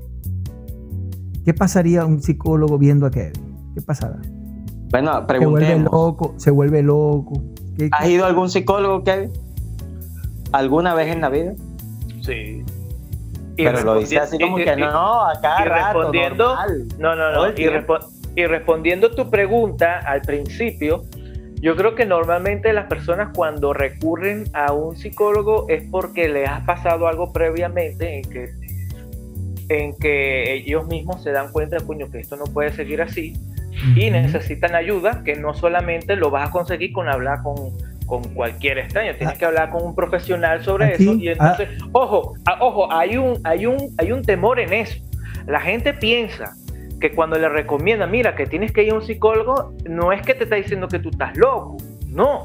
¿Qué 1.45 1.53
pasaría 1.55 2.05
un 2.07 2.23
psicólogo 2.23 2.79
viendo 2.79 3.07
a 3.07 3.11
Kevin? 3.11 3.33
¿Qué 3.75 3.83
pasará? 3.83 4.19
Bueno, 4.91 5.13
Se 5.13 5.19
vuelve 5.21 5.27
preguntemos. 5.27 5.93
loco, 5.93 6.35
se 6.39 6.51
vuelve 6.51 6.83
loco. 6.83 7.43
¿Qué- 7.77 7.89
¿Has 7.93 8.09
ido 8.09 8.25
a 8.25 8.29
algún 8.29 8.49
psicólogo, 8.51 9.03
Kevin? 9.05 9.31
¿Alguna 10.53 10.95
vez 10.95 11.13
en 11.15 11.21
la 11.21 11.29
vida? 11.31 11.53
Sí. 12.23 12.63
Y 13.57 13.65
Pero 13.65 13.83
lo 13.83 13.99
dice 13.99 14.19
así 14.19 14.39
como 14.39 14.59
y- 14.59 14.65
que 14.65 14.73
y- 14.73 14.77
no, 14.81 15.25
a 15.27 15.33
cada 15.41 15.65
y 15.65 15.69
rato, 15.69 15.99
respondiendo- 15.99 16.49
normal. 16.49 16.89
No, 16.99 17.15
no, 17.17 17.33
no. 17.33 17.47
respo- 17.55 18.09
y 18.35 18.47
respondiendo 18.47 19.11
tu 19.15 19.29
pregunta 19.29 19.99
al 20.07 20.23
principio, 20.23 21.05
yo 21.63 21.77
creo 21.77 21.95
que 21.95 22.05
normalmente 22.05 22.73
las 22.73 22.87
personas 22.89 23.31
cuando 23.35 23.73
recurren 23.73 24.45
a 24.53 24.73
un 24.73 24.97
psicólogo 24.97 25.67
es 25.69 25.85
porque 25.91 26.29
les 26.29 26.49
ha 26.49 26.65
pasado 26.67 27.07
algo 27.07 27.33
previamente 27.33 28.19
en 28.19 28.23
que, 28.29 28.51
en 29.69 29.95
que 29.97 30.53
ellos 30.55 30.87
mismos 30.89 31.23
se 31.23 31.31
dan 31.31 31.51
cuenta, 31.53 31.79
coño, 31.81 32.11
que 32.11 32.19
esto 32.19 32.37
no 32.37 32.45
puede 32.45 32.73
seguir 32.73 33.01
así 33.01 33.35
y 33.97 34.11
necesitan 34.11 34.75
ayuda, 34.75 35.23
que 35.25 35.37
no 35.37 35.55
solamente 35.55 36.17
lo 36.17 36.31
vas 36.31 36.49
a 36.49 36.53
conseguir 36.53 36.93
con 36.93 37.09
hablar 37.09 37.43
con, 37.43 37.55
con 38.07 38.23
cualquier 38.35 38.79
extraño, 38.79 39.15
tienes 39.17 39.39
que 39.39 39.45
hablar 39.47 39.71
con 39.71 39.83
un 39.85 39.95
profesional 39.95 40.63
sobre 40.63 40.87
Aquí, 40.87 41.03
eso. 41.05 41.13
Y 41.15 41.29
entonces, 41.29 41.69
ojo, 41.93 42.35
a- 42.45 42.63
ojo, 42.63 42.93
hay 42.93 43.17
un, 43.17 43.41
hay, 43.45 43.67
un, 43.67 43.95
hay 43.99 44.13
un 44.13 44.23
temor 44.23 44.61
en 44.61 44.73
eso. 44.75 44.99
La 45.47 45.61
gente 45.61 45.95
piensa 45.95 46.55
que 47.03 47.13
cuando 47.13 47.37
le 47.39 47.49
recomienda, 47.51 48.07
mira, 48.07 48.35
que 48.35 48.47
tienes 48.47 48.73
que 48.73 48.83
ir 48.85 48.93
a 48.93 48.95
un 48.95 49.03
psicólogo, 49.03 49.75
no 49.85 50.11
es 50.13 50.23
que 50.23 50.33
te 50.35 50.45
está 50.45 50.57
diciendo 50.57 50.89
que 50.89 50.99
tú 51.01 51.11
estás 51.11 51.37
loco, 51.37 51.77
no. 52.09 52.45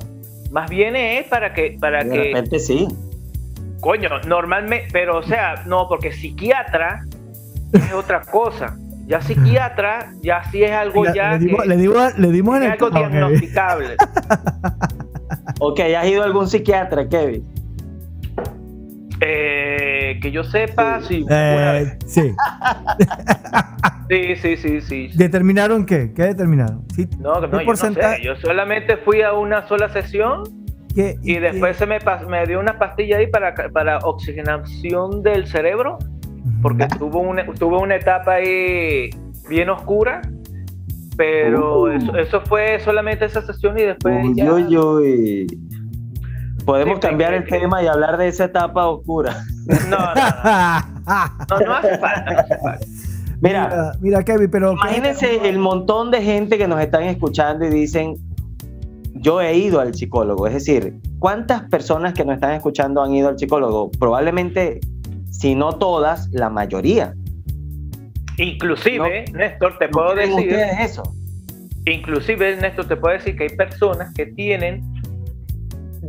Más 0.52 0.70
bien 0.70 0.96
es 0.98 1.26
para 1.28 1.54
que, 1.54 1.78
para 1.80 2.04
De 2.04 2.10
que, 2.10 2.18
repente 2.34 2.60
sí. 2.60 2.88
coño, 3.80 4.10
normalmente, 4.28 4.88
pero 4.92 5.18
o 5.20 5.24
sea, 5.24 5.64
no, 5.66 5.88
porque 5.88 6.12
psiquiatra 6.12 7.02
es 7.74 7.94
otra 7.94 8.22
cosa. 8.22 8.76
Ya 9.06 9.22
psiquiatra, 9.22 10.12
ya 10.22 10.44
sí 10.52 10.64
es 10.64 10.72
algo 10.72 11.06
Ya, 11.06 11.14
ya 11.14 11.32
le, 11.34 11.40
dimos, 11.40 11.62
que- 11.64 11.70
le 11.70 11.78
dimos- 11.78 12.18
le 12.18 12.32
dimos 12.32 12.58
en 12.58 12.64
es 12.64 12.68
el 12.68 12.72
algo 12.74 12.90
clavo, 12.90 13.06
Kevin. 13.06 13.18
diagnosticable. 13.20 13.96
Ok, 15.60 15.80
¿has 15.98 16.08
ido 16.08 16.24
a 16.24 16.26
algún 16.26 16.48
psiquiatra, 16.50 17.08
Kevin? 17.08 17.46
Eh, 19.22 19.87
que 20.22 20.32
yo 20.32 20.44
sepa, 20.44 21.02
sí. 21.02 21.26
Eh, 21.30 21.98
sí. 22.06 22.34
sí, 24.10 24.36
sí, 24.36 24.58
sí, 24.58 24.82
sí. 24.82 25.10
¿Determinaron 25.16 25.86
qué? 25.86 26.14
¿Qué 26.14 26.24
determinaron? 26.24 26.84
¿Sí? 26.96 27.08
No, 27.20 27.36
no, 27.36 27.42
¿Qué 27.42 27.48
yo 27.52 27.58
no 27.60 27.66
porcentaje? 27.66 28.18
sé. 28.18 28.24
Yo 28.24 28.36
solamente 28.38 28.98
fui 28.98 29.22
a 29.22 29.34
una 29.34 29.68
sola 29.68 29.90
sesión 29.90 30.44
¿Qué- 30.96 31.16
y 31.24 31.38
después 31.40 31.78
se 31.78 31.86
me, 31.86 31.98
me 32.28 32.46
dio 32.48 32.60
una 32.60 32.78
pastilla 32.80 33.18
ahí 33.18 33.28
para, 33.28 33.54
para 33.72 34.00
oxigenación 34.00 35.22
del 35.22 35.46
cerebro, 35.48 35.98
porque 36.62 36.88
tuvo 36.98 37.20
una, 37.22 37.46
tuvo 37.54 37.82
una 37.82 37.96
etapa 37.96 38.34
ahí 38.36 39.10
bien 39.50 39.70
oscura, 39.70 40.22
pero 41.16 41.82
Uh. 41.84 41.88
eso, 41.90 42.16
eso 42.18 42.42
fue 42.42 42.80
solamente 42.80 43.26
esa 43.26 43.42
sesión 43.42 43.78
y 43.78 43.84
después 43.84 44.16
Uy, 44.24 44.36
ya... 44.36 44.54
uy, 44.54 44.78
uy. 44.78 45.48
Podemos 46.68 47.00
cambiar 47.00 47.34
el 47.34 47.46
tema 47.46 47.82
y 47.82 47.88
hablar 47.88 48.18
de 48.18 48.28
esa 48.28 48.44
etapa 48.44 48.88
oscura. 48.88 49.42
No, 49.90 49.98
no, 49.98 51.60
no, 51.60 51.66
no 51.66 51.76
hace 51.76 51.98
falta, 51.98 52.32
no 52.34 52.40
hace 52.40 52.58
falta. 52.58 52.86
Mira, 53.40 53.68
mira, 53.70 53.92
mira, 54.02 54.24
Kevin, 54.24 54.52
pero. 54.52 54.74
imagínense 54.74 55.48
el 55.48 55.60
montón 55.60 56.12
de 56.12 56.22
gente 56.22 56.58
que 56.58 56.68
nos 56.68 56.82
están 56.82 57.04
escuchando 57.04 57.66
y 57.66 57.70
dicen, 57.70 58.16
yo 59.14 59.40
he 59.40 59.56
ido 59.56 59.80
al 59.80 59.96
psicólogo. 59.96 60.46
Es 60.46 60.56
decir, 60.56 60.94
¿cuántas 61.20 61.64
personas 61.70 62.14
que 62.14 62.26
nos 62.26 62.36
están 62.36 62.52
escuchando 62.52 63.02
han 63.02 63.14
ido 63.16 63.30
al 63.30 63.40
psicólogo? 63.40 63.90
Probablemente, 63.92 64.82
si 65.32 65.56
no 65.56 65.72
todas, 65.72 66.28
la 66.34 66.50
mayoría. 66.50 67.14
Inclusive, 68.40 69.24
Néstor, 69.32 69.78
te 69.78 69.86
¿No 69.86 69.92
puedo 69.92 70.16
decir... 70.16 70.54
eso? 70.82 71.04
Inclusive, 71.86 72.58
Néstor, 72.58 72.90
te 72.90 72.98
puedo 72.98 73.14
decir 73.14 73.38
que 73.38 73.44
hay 73.44 73.56
personas 73.56 74.14
que 74.14 74.26
tienen 74.26 74.97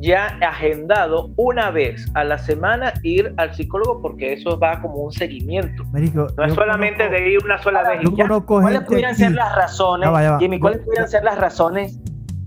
ya 0.00 0.26
agendado 0.40 1.30
una 1.36 1.70
vez 1.70 2.06
a 2.14 2.24
la 2.24 2.38
semana 2.38 2.92
ir 3.02 3.34
al 3.36 3.54
psicólogo 3.54 4.00
porque 4.02 4.32
eso 4.32 4.58
va 4.58 4.80
como 4.80 4.96
un 4.96 5.12
seguimiento. 5.12 5.84
Marico, 5.92 6.26
No 6.36 6.44
es 6.44 6.54
solamente 6.54 7.04
conozco- 7.04 7.12
de 7.24 7.30
ir 7.32 7.38
una 7.44 7.58
sola 7.62 7.82
vez 7.88 8.00
Yo 8.02 8.10
y 8.10 8.16
ya. 8.16 8.28
¿Cuáles 8.28 8.72
gente 8.72 8.86
pudieran 8.86 9.12
aquí- 9.12 9.22
ser 9.22 9.32
las 9.32 9.54
razones, 9.56 10.06
Ya 10.06 10.10
va, 10.10 10.22
ya 10.22 10.30
va. 10.32 10.38
Jimmy, 10.38 10.60
cuáles 10.60 10.80
pudieran 10.82 11.08
ser 11.08 11.24
las 11.24 11.38
razones 11.38 11.98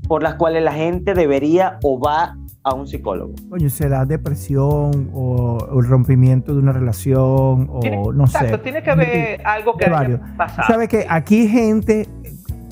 por 0.08 0.24
las 0.24 0.36
cuales 0.36 0.64
la 0.64 0.74
gente 0.74 1.14
debería 1.14 1.78
o 1.84 2.00
va 2.00 2.38
a 2.64 2.74
un 2.74 2.88
psicólogo? 2.88 3.34
Coño, 3.50 3.70
será 3.70 4.06
depresión 4.06 5.10
o, 5.14 5.58
o 5.72 5.80
el 5.80 5.88
rompimiento 5.88 6.54
de 6.54 6.60
una 6.60 6.72
relación 6.74 7.68
o 7.72 7.80
Tiene- 7.82 8.02
no 8.14 8.24
Exacto, 8.26 8.50
sé. 8.50 8.58
tiene 8.60 8.84
que 8.84 8.92
haber 8.92 9.46
algo 9.48 9.76
que 9.78 9.86
haya 9.86 10.20
pasado. 10.38 10.68
¿Sabes 10.68 10.88
que 10.88 11.06
Aquí 11.10 11.48
gente 11.48 12.08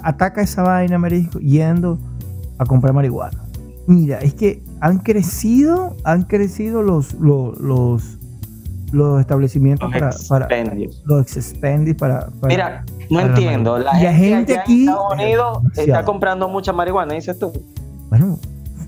ataca 0.03 0.41
esa 0.41 0.63
vaina, 0.63 0.97
marisco, 0.97 1.39
yendo 1.39 1.97
a 2.57 2.65
comprar 2.65 2.93
marihuana. 2.93 3.43
Mira, 3.87 4.19
es 4.19 4.33
que 4.35 4.61
han 4.81 4.99
crecido, 4.99 5.95
han 6.03 6.23
crecido 6.23 6.81
los, 6.81 7.13
los, 7.15 7.57
los, 7.59 8.17
los 8.91 9.19
establecimientos 9.19 9.89
Los 9.91 10.27
para, 10.27 10.47
para 10.47 10.73
los 11.05 11.37
expendios 11.37 11.97
para, 11.97 12.27
para- 12.39 12.47
Mira, 12.47 12.85
no 13.09 13.17
para 13.19 13.27
entiendo. 13.29 13.77
La 13.79 13.93
gente, 13.95 14.17
gente 14.17 14.53
allá 14.53 14.61
aquí- 14.61 14.83
en 14.83 14.89
Estados 14.89 15.13
Unidos 15.13 15.57
está 15.75 16.05
comprando 16.05 16.49
mucha 16.49 16.73
marihuana, 16.73 17.13
dices 17.13 17.37
tú. 17.37 17.51
bueno, 18.09 18.39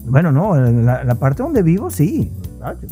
bueno, 0.05 0.31
no, 0.31 0.55
en 0.55 0.85
la, 0.85 1.03
la 1.03 1.15
parte 1.15 1.43
donde 1.43 1.61
vivo 1.61 1.89
sí, 1.91 2.31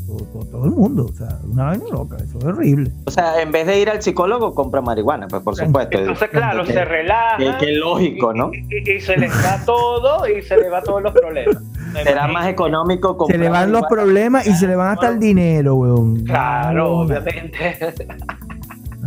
todo, 0.05 0.43
todo- 0.45 0.65
el 0.65 0.71
mundo, 0.71 1.07
o 1.11 1.13
sea, 1.13 1.39
una 1.51 1.65
vaina 1.65 1.85
loca, 1.91 2.17
eso 2.17 2.37
es 2.39 2.43
horrible. 2.45 2.91
O 3.05 3.11
sea, 3.11 3.41
en 3.41 3.51
vez 3.51 3.65
de 3.65 3.79
ir 3.79 3.89
al 3.89 4.01
psicólogo, 4.01 4.53
compra 4.53 4.81
marihuana, 4.81 5.27
pues 5.27 5.41
por 5.41 5.55
supuesto. 5.55 5.97
Entonces, 5.97 6.29
claro, 6.29 6.63
Que- 6.65 6.73
se 6.73 6.85
relaja. 6.85 7.57
que 7.57 7.71
lógico, 7.73 8.33
¿no? 8.33 8.51
Y, 8.53 8.67
y- 8.69 8.91
y 8.97 8.99
se 8.99 9.17
les 9.17 9.31
va 9.31 9.59
todo 9.65 10.27
y 10.27 10.41
se 10.43 10.57
les 10.57 10.71
va 10.71 10.81
todos 10.83 11.01
los 11.01 11.13
problemas. 11.13 11.57
Será 12.03 12.27
más 12.27 12.47
económico 12.47 13.11
Se 13.13 13.17
comprar 13.17 13.39
le 13.39 13.49
van 13.49 13.71
los 13.71 13.83
problemas 13.89 14.45
y 14.47 14.53
se 14.53 14.67
le 14.67 14.75
van 14.75 14.89
hasta 14.89 15.07
el 15.09 15.19
dinero, 15.19 15.75
weón. 15.75 16.23
Claro, 16.23 16.73
No, 16.89 16.99
obviamente. 17.01 17.77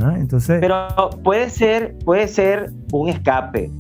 ah, 0.02 0.14
Entonces, 0.16 0.58
Pero 0.60 1.10
puede 1.22 1.50
ser, 1.50 1.96
puede 2.04 2.28
ser 2.28 2.70
un 2.92 3.08
escape. 3.08 3.70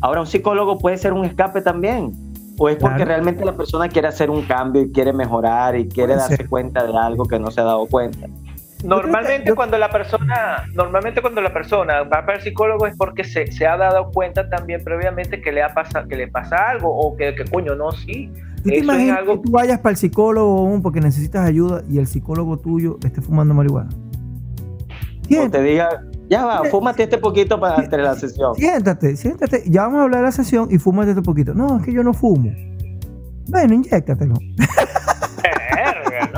Ahora, 0.00 0.20
un 0.20 0.26
psicólogo 0.26 0.78
puede 0.78 0.96
ser 0.98 1.12
un 1.12 1.24
escape 1.24 1.60
también. 1.62 2.12
O 2.58 2.68
es 2.68 2.76
porque 2.76 2.96
Claro. 2.96 3.08
realmente 3.08 3.44
la 3.44 3.56
persona 3.56 3.88
quiere 3.88 4.08
hacer 4.08 4.28
un 4.30 4.42
cambio 4.42 4.82
y 4.82 4.92
quiere 4.92 5.12
mejorar 5.14 5.76
y 5.76 5.88
quiere 5.88 6.08
Puede 6.14 6.18
darse 6.20 6.36
ser. 6.36 6.48
cuenta 6.48 6.86
de 6.86 6.96
algo 6.98 7.24
que 7.24 7.38
no 7.38 7.50
se 7.50 7.60
ha 7.60 7.64
dado 7.64 7.86
cuenta. 7.86 8.26
Normalmente 8.84 9.54
cuando 9.54 9.76
la 9.78 9.90
persona, 9.90 10.64
normalmente 10.74 11.20
cuando 11.20 11.40
la 11.40 11.52
persona 11.52 12.02
va 12.04 12.24
para 12.24 12.34
el 12.38 12.42
psicólogo 12.42 12.86
es 12.86 12.96
porque 12.96 13.24
se, 13.24 13.50
se 13.52 13.66
ha 13.66 13.76
dado 13.76 14.10
cuenta 14.10 14.48
también 14.48 14.82
previamente 14.82 15.40
que 15.42 15.52
le 15.52 15.62
ha 15.62 15.74
pasado, 15.74 16.08
que 16.08 16.16
le 16.16 16.28
pasa 16.28 16.56
algo 16.70 16.88
o 16.94 17.16
que, 17.16 17.34
que 17.34 17.44
coño 17.44 17.74
no 17.74 17.92
sí. 17.92 18.32
¿tú 18.62 18.68
te 18.70 18.78
imaginas 18.78 19.18
algo- 19.18 19.36
que 19.40 19.46
tú 19.46 19.52
vayas 19.52 19.78
para 19.80 19.90
el 19.90 19.96
psicólogo 19.96 20.80
porque 20.82 21.00
necesitas 21.00 21.46
ayuda 21.46 21.82
y 21.90 21.98
el 21.98 22.06
psicólogo 22.06 22.58
tuyo 22.58 22.98
esté 23.04 23.20
fumando 23.20 23.52
marihuana? 23.54 23.90
O 23.90 25.26
Siéntate, 25.28 25.58
te 25.58 25.62
diga, 25.70 25.88
ya 26.28 26.44
va, 26.44 26.64
fúmate 26.64 27.02
este 27.04 27.18
poquito 27.18 27.60
para 27.60 27.76
antes 27.76 27.90
de 27.90 27.98
la 27.98 28.14
sesión. 28.14 28.54
siéntate, 28.56 29.16
siéntate, 29.16 29.62
ya 29.66 29.82
vamos 29.82 30.00
a 30.00 30.02
hablar 30.04 30.20
de 30.20 30.26
la 30.26 30.32
sesión 30.32 30.68
y 30.70 30.78
fúmate 30.78 31.10
este 31.10 31.22
poquito. 31.22 31.54
No, 31.54 31.78
es 31.78 31.84
que 31.84 31.92
yo 31.92 32.02
no 32.02 32.12
fumo. 32.14 32.50
Bueno, 33.48 33.74
inyéctatelo. 33.74 34.34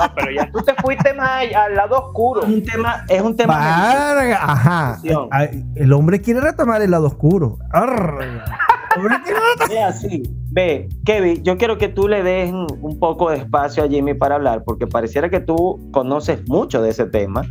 No, 0.09 0.15
pero 0.15 0.31
ya 0.33 0.51
tú 0.51 0.61
te 0.63 0.75
fuiste 0.75 1.13
más 1.15 1.31
allá, 1.43 1.65
al 1.65 1.75
lado 1.77 2.07
oscuro. 2.07 2.43
Es 2.43 2.49
un 2.49 2.63
tema, 2.65 3.05
es 3.09 3.23
un 3.23 3.37
tema 3.37 3.57
Varga, 3.57 4.39
ajá. 4.43 4.99
El 5.75 5.93
hombre 5.93 6.21
quiere 6.21 6.41
retomar 6.41 6.83
el 6.83 6.91
lado 6.91 7.07
oscuro. 7.07 7.59
Arr. 7.73 8.19
El 8.23 8.99
hombre 8.99 9.17
quiere 9.25 9.39
retomar- 9.41 9.69
Ve 9.69 9.83
así, 9.83 10.23
ve, 10.51 10.89
Kevin, 11.05 11.43
yo 11.43 11.57
quiero 11.57 11.79
que 11.79 11.89
tú 11.89 12.09
le 12.09 12.23
des 12.23 12.53
un 12.53 12.99
poco 12.99 13.31
de 13.31 13.39
espacio 13.39 13.85
a 13.85 13.89
Jimmy 13.89 14.13
para 14.15 14.35
hablar, 14.35 14.65
porque 14.65 14.87
pareciera 14.87 15.31
que 15.31 15.41
tú 15.41 15.89
conoces 15.93 16.47
mucho 16.49 16.83
de 16.83 16.91
ese 16.91 17.07
tema. 17.07 17.43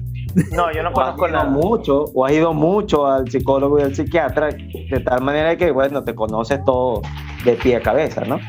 No, 0.52 0.72
yo 0.72 0.84
no 0.84 0.90
o 0.90 1.00
has 1.02 1.16
conozco 1.16 1.28
ido 1.28 1.38
nada. 1.38 1.50
mucho, 1.50 2.06
o 2.14 2.26
has 2.26 2.32
ido 2.34 2.54
mucho 2.54 3.08
al 3.08 3.30
psicólogo 3.30 3.80
y 3.80 3.82
al 3.84 3.96
psiquiatra, 3.96 4.50
de 4.50 5.00
tal 5.04 5.22
manera 5.24 5.58
que, 5.58 5.72
bueno, 5.72 6.04
te 6.04 6.14
conoces 6.16 6.64
todo 6.64 7.02
de 7.44 7.54
pie 7.54 7.78
a 7.78 7.82
cabeza, 7.82 8.22
¿no? 8.26 8.40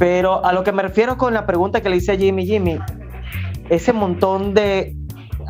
Pero 0.00 0.42
a 0.46 0.54
lo 0.54 0.64
que 0.64 0.72
me 0.72 0.82
refiero 0.82 1.18
con 1.18 1.34
la 1.34 1.44
pregunta 1.44 1.82
que 1.82 1.90
le 1.90 1.96
hice 1.98 2.12
a 2.12 2.16
Jimmy, 2.16 2.46
Jimmy, 2.46 2.78
ese 3.68 3.92
montón 3.92 4.54
de 4.54 4.96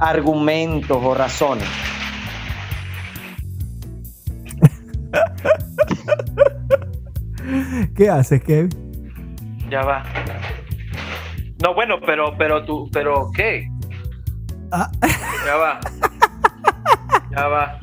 argumentos 0.00 0.98
o 1.00 1.14
razones. 1.14 1.68
¿Qué 7.96 8.10
haces, 8.10 8.42
Kevin? 8.42 8.70
Ya 9.70 9.82
va. 9.82 10.02
No, 11.62 11.72
bueno, 11.74 12.00
pero, 12.04 12.34
pero 12.36 12.64
tú, 12.64 12.90
pero 12.92 13.30
¿qué? 13.32 13.68
Ah. 14.72 14.90
Ya 15.46 15.54
va. 15.56 15.78
Ya 17.30 17.46
va. 17.46 17.78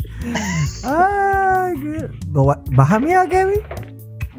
Ay, 0.84 1.74
qué- 1.82 2.10
¿No 2.28 2.44
va- 2.46 2.62
¿Vas 2.72 2.92
a 2.92 3.00
Kevin? 3.30 3.62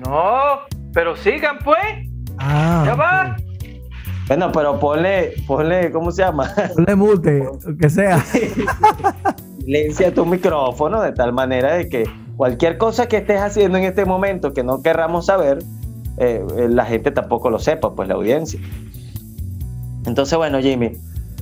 No, 0.05 0.59
pero 0.93 1.17
sigan 1.17 1.57
pues. 1.65 2.08
Ah, 2.39 2.83
Ya 2.87 2.95
va. 2.95 3.37
Bueno, 4.29 4.53
pero 4.53 4.79
ponle, 4.79 5.33
ponle, 5.47 5.91
¿cómo 5.91 6.11
se 6.13 6.23
llama? 6.23 6.51
Ponle 6.75 6.95
mute, 6.95 7.49
que 7.81 7.89
sea. 7.89 8.23
Silencia 9.65 10.13
tu 10.15 10.25
micrófono 10.27 11.01
de 11.03 11.13
tal 11.13 11.33
manera 11.33 11.75
de 11.75 11.89
que 11.89 12.05
cualquier 12.37 12.79
cosa 12.79 13.07
que 13.07 13.19
estés 13.19 13.41
haciendo 13.41 13.79
en 13.79 13.85
este 13.85 14.05
momento 14.05 14.53
que 14.53 14.63
no 14.63 14.83
querramos 14.83 15.27
saber, 15.27 15.59
eh, 16.19 16.45
eh, 16.57 16.69
la 16.69 16.85
gente 16.85 17.11
tampoco 17.11 17.49
lo 17.51 17.59
sepa, 17.59 17.95
pues 17.95 18.09
la 18.09 18.15
audiencia. 18.15 18.61
Entonces, 20.07 20.37
bueno, 20.39 20.59
Jimmy, 20.61 20.93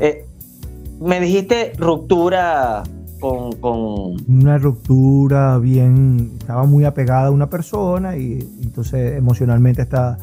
eh, 0.00 0.24
me 1.00 1.20
dijiste 1.20 1.72
ruptura 1.78 2.82
con, 3.20 3.52
con- 3.56 4.16
Una 4.28 4.58
ruptura 4.58 5.58
bien. 5.58 6.32
Estaba 6.38 6.64
muy 6.64 6.84
apegada 6.84 7.28
a 7.28 7.30
una 7.30 7.48
persona 7.48 8.16
y 8.16 8.38
entonces 8.62 9.16
emocionalmente 9.16 9.82
está, 9.82 10.18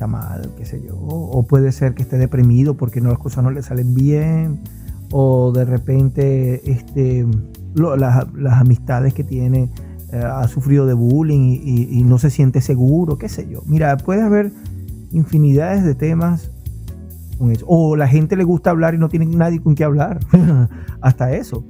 está 0.00 0.06
mal, 0.06 0.54
qué 0.56 0.64
sé 0.64 0.80
yo. 0.82 0.96
O 0.98 1.42
puede 1.42 1.72
ser 1.72 1.92
que 1.92 2.00
esté 2.02 2.16
deprimido 2.16 2.74
porque 2.74 3.02
no, 3.02 3.10
las 3.10 3.18
cosas 3.18 3.44
no 3.44 3.50
le 3.50 3.62
salen 3.62 3.94
bien. 3.94 4.60
O 5.12 5.52
de 5.52 5.66
repente 5.66 6.70
este, 6.72 7.26
las, 7.74 8.26
las 8.34 8.52
amistades 8.54 9.12
que 9.12 9.24
tiene 9.24 9.68
eh, 10.12 10.16
ha 10.24 10.48
sufrido 10.48 10.86
de 10.86 10.94
bullying 10.94 11.40
y, 11.52 11.56
y- 11.62 11.98
y 11.98 12.02
no 12.04 12.18
se 12.18 12.30
siente 12.30 12.62
seguro, 12.62 13.18
qué 13.18 13.28
sé 13.28 13.46
yo. 13.46 13.62
Mira, 13.66 13.94
puede 13.98 14.22
haber 14.22 14.52
infinidades 15.12 15.84
de 15.84 15.94
temas 15.94 16.50
con 17.36 17.50
eso. 17.50 17.66
O 17.68 17.94
la 17.94 18.08
gente 18.08 18.36
le 18.36 18.44
gusta 18.44 18.70
hablar 18.70 18.94
y 18.94 18.98
no 18.98 19.10
tiene 19.10 19.26
nadie 19.26 19.60
con 19.60 19.74
qué 19.74 19.84
hablar. 19.84 20.20
Hasta 21.02 21.34
eso. 21.36 21.62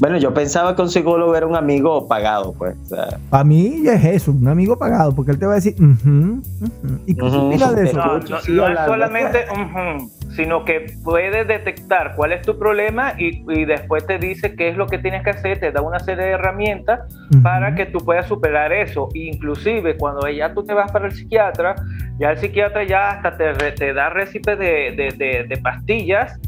Bueno, 0.00 0.16
yo 0.18 0.32
pensaba 0.32 0.76
que 0.76 0.82
un 0.82 0.88
psicólogo 0.88 1.34
era 1.34 1.46
un 1.46 1.56
amigo 1.56 2.06
pagado, 2.06 2.52
pues. 2.56 2.76
o 2.84 2.86
sea, 2.86 3.18
Para 3.30 3.42
mí 3.44 3.82
ya 3.82 3.94
es 3.94 4.04
eso, 4.04 4.30
un 4.30 4.46
amigo 4.46 4.78
pagado, 4.78 5.14
porque 5.14 5.32
él 5.32 5.38
te 5.38 5.46
va 5.46 5.52
a 5.52 5.54
decir, 5.56 5.74
"Ujú, 5.74 6.40
ujú". 6.60 6.98
¿y 7.06 7.14
qué 7.16 7.22
opinas 7.22 7.74
de 7.74 7.84
eso? 7.84 7.96
No, 7.96 8.18
no, 8.18 8.36
es 8.68 8.78
solamente, 8.86 9.44
ujú, 9.50 10.10
sino 10.36 10.64
que 10.64 10.86
puede 11.02 11.44
detectar 11.44 12.14
cuál 12.14 12.30
es 12.32 12.42
tu 12.42 12.56
problema 12.58 13.14
y, 13.18 13.42
y 13.52 13.64
después 13.64 14.06
te 14.06 14.18
dice 14.18 14.54
qué 14.54 14.68
es 14.68 14.76
lo 14.76 14.86
que 14.86 14.98
tienes 14.98 15.24
que 15.24 15.30
hacer, 15.30 15.58
te 15.58 15.72
da 15.72 15.82
una 15.82 15.98
serie 15.98 16.26
de 16.26 16.30
herramientas 16.32 17.00
para 17.42 17.74
que 17.74 17.86
tú 17.86 17.98
puedas 17.98 18.26
superar 18.26 18.72
eso. 18.72 19.08
Inclusive 19.14 19.96
cuando 19.96 20.28
ya 20.28 20.54
tú 20.54 20.62
te 20.64 20.74
vas 20.74 20.92
para 20.92 21.06
el 21.06 21.12
psiquiatra, 21.12 21.74
ya 22.20 22.30
el 22.30 22.38
psiquiatra 22.38 22.84
ya 22.84 23.10
hasta 23.10 23.36
te 23.36 23.92
da 23.94 24.10
récipe 24.10 24.54
de, 24.54 24.92
de- 24.96 25.14
de- 25.16 25.44
de 25.48 25.56
pastillas 25.56 26.38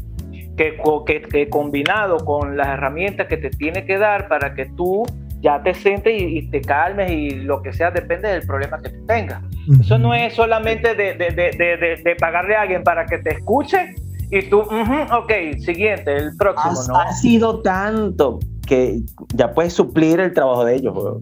que, 0.61 0.77
co- 0.77 1.03
que, 1.05 1.23
que 1.23 1.49
combinado 1.49 2.17
con 2.17 2.55
las 2.55 2.67
herramientas 2.67 3.25
que 3.27 3.37
te 3.37 3.49
tiene 3.49 3.83
que 3.85 3.97
dar 3.97 4.27
para 4.27 4.53
que 4.53 4.65
tú 4.77 5.03
ya 5.39 5.63
te 5.63 5.73
sientes 5.73 6.13
y, 6.21 6.37
y 6.37 6.49
te 6.51 6.61
calmes 6.61 7.11
y 7.11 7.31
lo 7.31 7.63
que 7.63 7.73
sea 7.73 7.89
depende 7.89 8.27
del 8.27 8.45
problema 8.45 8.77
que 8.79 8.89
tú 8.89 9.03
tengas. 9.07 9.41
Eso 9.79 9.97
no 9.97 10.13
es 10.13 10.33
solamente 10.35 10.93
de, 10.93 11.15
de- 11.15 11.31
de- 11.31 11.51
de- 11.57 11.77
de- 11.77 12.01
de 12.03 12.15
pagarle 12.15 12.55
a 12.55 12.61
alguien 12.61 12.83
para 12.83 13.07
que 13.07 13.17
te 13.17 13.31
escuche 13.31 13.95
y 14.29 14.43
tú, 14.49 14.59
ujú, 14.59 15.15
ok, 15.17 15.31
siguiente, 15.65 16.15
el 16.15 16.35
próximo, 16.37 16.73
¿no? 16.89 16.95
ha 16.99 17.11
sido 17.11 17.61
tanto 17.63 18.37
que 18.67 18.99
ya 19.33 19.51
puedes 19.53 19.73
suplir 19.73 20.19
el 20.19 20.31
trabajo 20.31 20.63
de 20.63 20.75
ellos, 20.75 20.93
weón. 20.95 21.21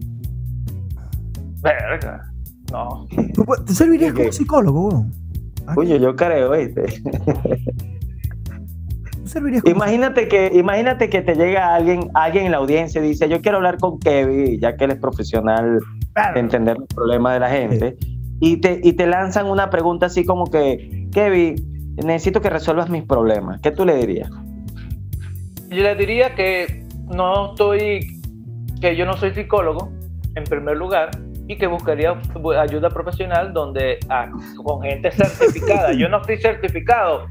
Verga. 1.62 2.24
No. 2.70 3.06
¿Tú, 3.34 3.42
pu- 3.44 3.64
tú 3.64 3.72
servirías 3.72 4.12
como 4.12 4.30
psicólogo, 4.32 4.88
weón? 4.88 5.12
Ah, 5.66 5.74
Coño, 5.74 5.96
yo 5.96 6.14
creo, 6.14 6.50
¿viste? 6.50 6.82
¿Tú 9.30 9.34
servirías 9.34 9.62
como 9.62 9.76
Imagínate 9.76 10.26
que, 10.26 10.50
imagínate 10.54 11.08
que 11.08 11.22
te 11.22 11.36
llega 11.36 11.74
alguien, 11.74 12.10
alguien 12.14 12.46
en 12.46 12.52
la 12.52 12.58
audiencia 12.58 13.00
y 13.00 13.08
dice, 13.08 13.28
yo 13.28 13.40
quiero 13.40 13.58
hablar 13.58 13.78
con 13.78 14.00
Kevin, 14.00 14.58
ya 14.58 14.76
que 14.76 14.84
él 14.84 14.90
es 14.90 14.98
profesional 14.98 15.78
de 16.34 16.40
entender 16.40 16.76
los 16.76 16.88
problemas 16.88 17.34
de 17.34 17.40
la 17.40 17.50
gente, 17.50 17.96
y 18.40 18.56
te, 18.56 18.80
y 18.82 18.94
te 18.94 19.06
lanzan 19.06 19.46
una 19.46 19.70
pregunta 19.70 20.06
así 20.06 20.24
como 20.24 20.50
que, 20.50 21.08
Kevin, 21.12 21.94
necesito 22.04 22.40
que 22.40 22.50
resuelvas 22.50 22.90
mis 22.90 23.04
problemas. 23.04 23.60
¿Qué 23.60 23.70
tú 23.70 23.84
le 23.84 23.94
dirías? 23.94 24.30
Yo 25.68 25.82
le 25.82 25.94
diría 25.94 26.34
que 26.34 26.84
no 27.06 27.50
estoy, 27.50 28.20
que 28.80 28.96
yo 28.96 29.06
no 29.06 29.16
soy 29.16 29.32
psicólogo, 29.32 29.92
en 30.34 30.44
primer 30.44 30.76
lugar, 30.76 31.10
y 31.46 31.56
que 31.56 31.66
buscaría 31.66 32.16
ayuda 32.60 32.90
profesional 32.90 33.52
donde 33.52 33.98
ah, 34.08 34.30
con 34.64 34.82
gente 34.82 35.10
certificada. 35.10 35.92
Yo 35.92 36.08
no 36.08 36.20
estoy 36.20 36.38
certificado. 36.38 37.26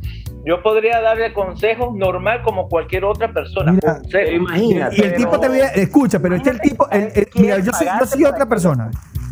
Yo 0.49 0.63
podría 0.63 0.99
darle 0.99 1.31
consejos 1.31 1.95
normal 1.95 2.41
como 2.41 2.67
cualquier 2.67 3.05
otra 3.05 3.31
persona. 3.31 3.71
Mira, 3.71 4.01
imagínate. 4.31 4.95
Y 4.97 5.01
el 5.01 5.13
tipo 5.15 5.39
te 5.39 5.47
ve, 5.47 5.61
escucha, 5.75 6.17
pero 6.19 6.33
este 6.35 6.49
el 6.49 6.59
tipo, 6.59 6.89
el- 6.89 7.11
el- 7.13 7.27
mira, 7.35 7.59
yo 7.59 7.71
soy, 7.71 7.85
yo 7.99 8.05
soy 8.07 8.25
otra 8.25 8.47
persona. 8.47 8.89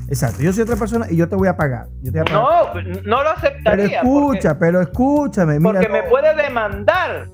Exacto, 0.10 0.44
yo 0.44 0.54
soy 0.54 0.62
otra 0.62 0.76
persona 0.76 1.08
y 1.10 1.16
yo 1.16 1.28
te 1.28 1.36
voy 1.36 1.48
a 1.48 1.58
pagar. 1.58 1.88
Yo 2.04 2.12
te 2.12 2.20
voy 2.22 2.30
a 2.30 2.34
pagar. 2.40 2.86
No, 2.86 2.92
no 3.02 3.24
lo 3.24 3.30
pero 3.30 3.30
aceptaría. 3.32 3.98
escucha, 4.02 4.60
pero 4.60 4.80
escúchame, 4.80 5.60
porque, 5.60 5.80
mira. 5.80 5.90
porque 5.90 6.04
me 6.04 6.10
puede 6.10 6.36
demandar. 6.36 7.28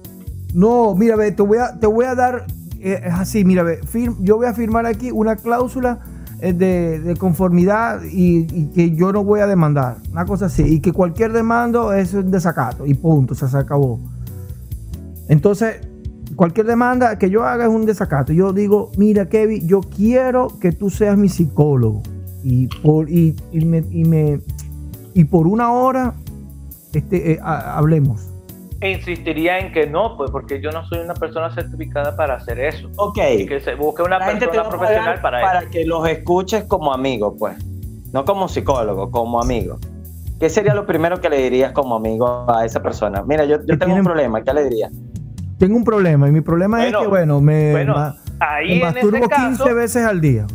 No, 0.54 0.96
mira, 0.96 1.18
ve, 1.18 1.34
te 1.34 1.42
voy 1.44 1.58
a, 1.58 1.78
te 1.78 1.86
voy 1.88 2.06
a 2.06 2.16
dar, 2.16 2.46
eh, 2.80 3.02
es 3.04 3.14
así, 3.14 3.44
mira, 3.44 3.64
ve, 3.64 3.82
fir- 3.82 4.16
yo 4.22 4.38
voy 4.38 4.48
a 4.48 4.54
firmar 4.54 4.86
aquí 4.86 5.12
una 5.12 5.36
cláusula 5.36 6.00
de, 6.52 7.00
de 7.00 7.16
conformidad 7.16 8.02
y, 8.04 8.66
que 8.74 8.92
yo 8.96 9.14
no 9.14 9.24
voy 9.24 9.40
a 9.40 9.48
demandar, 9.48 9.98
una 10.12 10.26
cosa 10.26 10.48
así, 10.48 10.64
y 10.64 10.80
que 10.82 10.92
cualquier 10.92 11.32
demando 11.32 11.94
es 11.94 12.14
un 12.14 12.32
desacato 12.32 12.86
y 12.86 12.94
punto, 12.96 13.34
se, 13.36 13.46
acabó. 13.58 14.00
Entonces, 15.30 15.78
cualquier 16.36 16.66
demanda 16.66 17.18
que 17.18 17.30
yo 17.30 17.44
haga 17.46 17.66
es 17.66 17.70
un 17.70 17.86
desacato. 17.86 18.34
Yo 18.34 18.52
digo, 18.52 18.92
mira, 18.98 19.30
Kevin, 19.30 19.66
yo 19.68 19.80
quiero 19.82 20.48
que 20.60 20.72
tú 20.72 20.90
seas 20.90 21.18
mi 21.18 21.30
psicólogo. 21.30 22.02
Y 22.44 22.68
por, 22.82 23.10
y, 23.10 23.36
y 23.54 23.64
me, 23.66 23.86
y, 23.90 24.04
me- 24.04 24.42
y 25.14 25.24
por 25.24 25.48
una 25.48 25.72
hora 25.72 26.14
este, 26.94 27.34
eh, 27.34 27.40
ha- 27.42 27.78
hablemos. 27.78 28.33
E 28.84 28.92
insistiría 28.92 29.60
en 29.60 29.72
que 29.72 29.88
no, 29.88 30.18
pues 30.18 30.30
porque 30.30 30.60
yo 30.62 30.70
no 30.72 30.86
soy 30.88 31.00
una 31.00 31.14
persona 31.14 31.50
certificada 31.56 32.18
para 32.18 32.36
hacer 32.36 32.60
eso. 32.60 32.90
Ok. 32.98 33.18
Y 33.40 33.46
que 33.46 33.62
se 33.62 33.76
busque 33.76 34.02
una 34.04 34.20
La 34.20 34.26
persona 34.26 34.68
profesional 34.68 35.22
para, 35.22 35.40
para 35.42 35.60
eso. 35.60 35.70
que 35.72 35.86
los 35.86 36.06
escuches 36.10 36.66
como 36.66 36.94
amigo, 36.94 37.34
pues. 37.38 37.56
No 38.12 38.26
como 38.26 38.50
psicólogo, 38.50 39.10
como 39.10 39.42
amigo. 39.42 39.78
¿Qué 40.38 40.50
sería 40.50 40.74
lo 40.74 40.86
primero 40.86 41.22
que 41.22 41.30
le 41.30 41.38
dirías 41.38 41.72
como 41.72 41.96
amigo 41.96 42.46
a 42.52 42.66
esa 42.66 42.82
persona? 42.84 43.24
Mira, 43.26 43.46
yo, 43.46 43.64
tengo 43.66 43.96
un 43.96 44.04
problema, 44.04 44.44
¿qué 44.44 44.54
le 44.54 44.64
dirías? 44.66 44.92
Tengo 45.58 45.78
un 45.78 45.86
problema 45.86 46.28
y 46.28 46.32
mi 46.34 46.42
problema 46.42 46.78
Bueno, 46.80 46.98
es 46.98 47.04
que, 47.04 47.08
bueno, 47.10 47.40
me, 47.40 47.72
bueno, 47.72 47.94
ma- 47.96 48.16
Ahí 48.42 48.68
me 48.68 48.74
en 48.74 48.82
masturbo 48.82 49.18
ese 49.18 49.28
15 49.30 49.64
caso, 49.64 49.76
veces 49.76 50.06
al 50.06 50.20
día. 50.20 50.46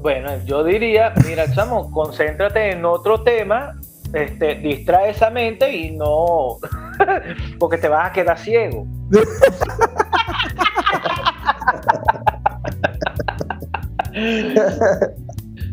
bueno, 0.00 0.30
yo 0.46 0.62
diría, 0.62 1.12
mira, 1.26 1.50
chamo, 1.52 1.90
concéntrate 1.90 2.70
en 2.70 2.84
otro 2.84 3.22
tema, 3.22 3.74
este, 4.12 4.54
distrae 4.56 5.10
esa 5.10 5.30
mente 5.30 5.74
y 5.74 5.96
no, 5.96 6.58
porque 7.58 7.78
te 7.78 7.88
vas 7.88 8.10
a 8.10 8.12
quedar 8.12 8.38
ciego. 8.38 8.86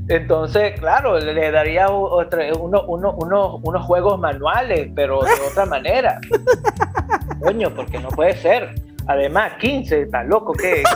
Entonces, 0.09 0.79
claro, 0.79 1.19
le 1.19 1.51
daría 1.51 1.87
o- 1.89 2.09
otra- 2.21 2.53
uno- 2.57 2.83
uno- 2.87 3.13
uno- 3.17 3.55
unos 3.61 3.85
juegos 3.85 4.17
manuales, 4.19 4.89
pero 4.95 5.21
de 5.21 5.31
otra 5.51 5.65
manera. 5.65 6.19
Coño, 7.41 7.73
porque 7.75 7.99
no 7.99 8.07
puede 8.09 8.37
ser. 8.37 8.73
Además, 9.07 9.53
15, 9.59 10.03
está 10.03 10.23
loco, 10.23 10.53
¿qué? 10.53 10.83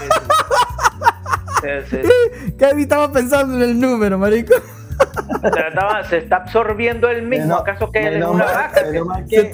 Se, 1.61 1.85
se- 1.85 2.55
Kevin 2.57 2.79
estaba 2.79 3.11
pensando 3.11 3.55
en 3.55 3.61
el 3.61 3.79
número, 3.79 4.17
marico. 4.17 4.55
Se 6.09 6.17
está 6.17 6.37
absorbiendo 6.37 7.09
el 7.09 7.23
mismo. 7.23 7.55
¿Acaso 7.55 7.89
que 7.91 8.01
menos 8.01 8.31
una 8.35 8.45
vaca? 8.45 8.81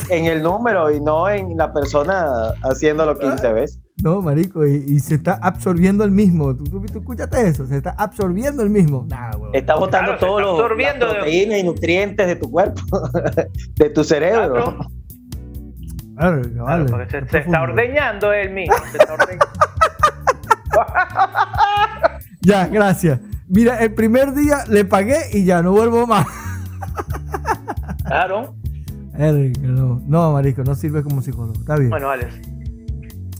en 0.09 0.25
el 0.25 0.41
número 0.43 0.91
y 0.91 0.99
no 1.01 1.29
en 1.29 1.57
la 1.57 1.71
persona 1.73 2.51
haciéndolo 2.63 3.17
15 3.17 3.53
veces. 3.53 3.79
No, 4.03 4.21
marico, 4.21 4.65
y, 4.65 4.75
y 4.87 4.99
se 4.99 5.15
está 5.15 5.39
absorbiendo 5.41 6.03
el 6.03 6.11
mismo. 6.11 6.55
¿Tú, 6.55 6.65
tú, 6.65 6.85
tú 6.85 6.99
escuchaste 6.99 7.47
eso? 7.47 7.65
Se 7.65 7.77
está 7.77 7.95
absorbiendo 7.97 8.61
el 8.61 8.69
mismo. 8.69 9.05
Nah. 9.09 9.31
Está 9.53 9.75
botando 9.75 10.11
Claro, 10.17 10.19
todos 10.19 10.41
está 10.41 10.51
los 10.51 10.77
las 10.79 10.99
de- 10.99 11.05
proteínas 11.15 11.59
y 11.59 11.63
nutrientes 11.63 12.27
de 12.27 12.35
tu 12.35 12.51
cuerpo, 12.51 12.81
de 13.75 13.89
tu 13.89 14.03
cerebro. 14.03 14.53
Claro. 14.53 14.77
Claro, 16.15 16.41
vale, 16.63 16.85
porque 16.89 17.09
se, 17.11 17.17
es 17.19 17.29
se 17.31 17.37
está 17.39 17.61
ordeñando 17.61 18.33
él 18.33 18.51
mismo. 18.51 18.75
se 18.91 18.97
está 18.97 19.13
ordeñando. 19.13 19.45
Ya, 22.41 22.65
gracias. 22.67 23.19
Mira, 23.49 23.79
el 23.81 23.93
primer 23.93 24.33
día 24.33 24.65
le 24.69 24.83
pagué 24.85 25.17
y 25.33 25.45
ya 25.45 25.61
no 25.61 25.71
vuelvo 25.71 26.05
más. 26.05 26.25
Claro. 28.05 28.55
Eric, 29.17 29.57
no, 29.59 30.01
no, 30.05 30.33
marico, 30.33 30.63
no 30.63 30.75
sirve 30.75 31.03
como 31.03 31.21
psicólogo. 31.21 31.53
Está 31.59 31.75
bien. 31.77 31.89
Bueno, 31.89 32.07
vale. 32.07 32.27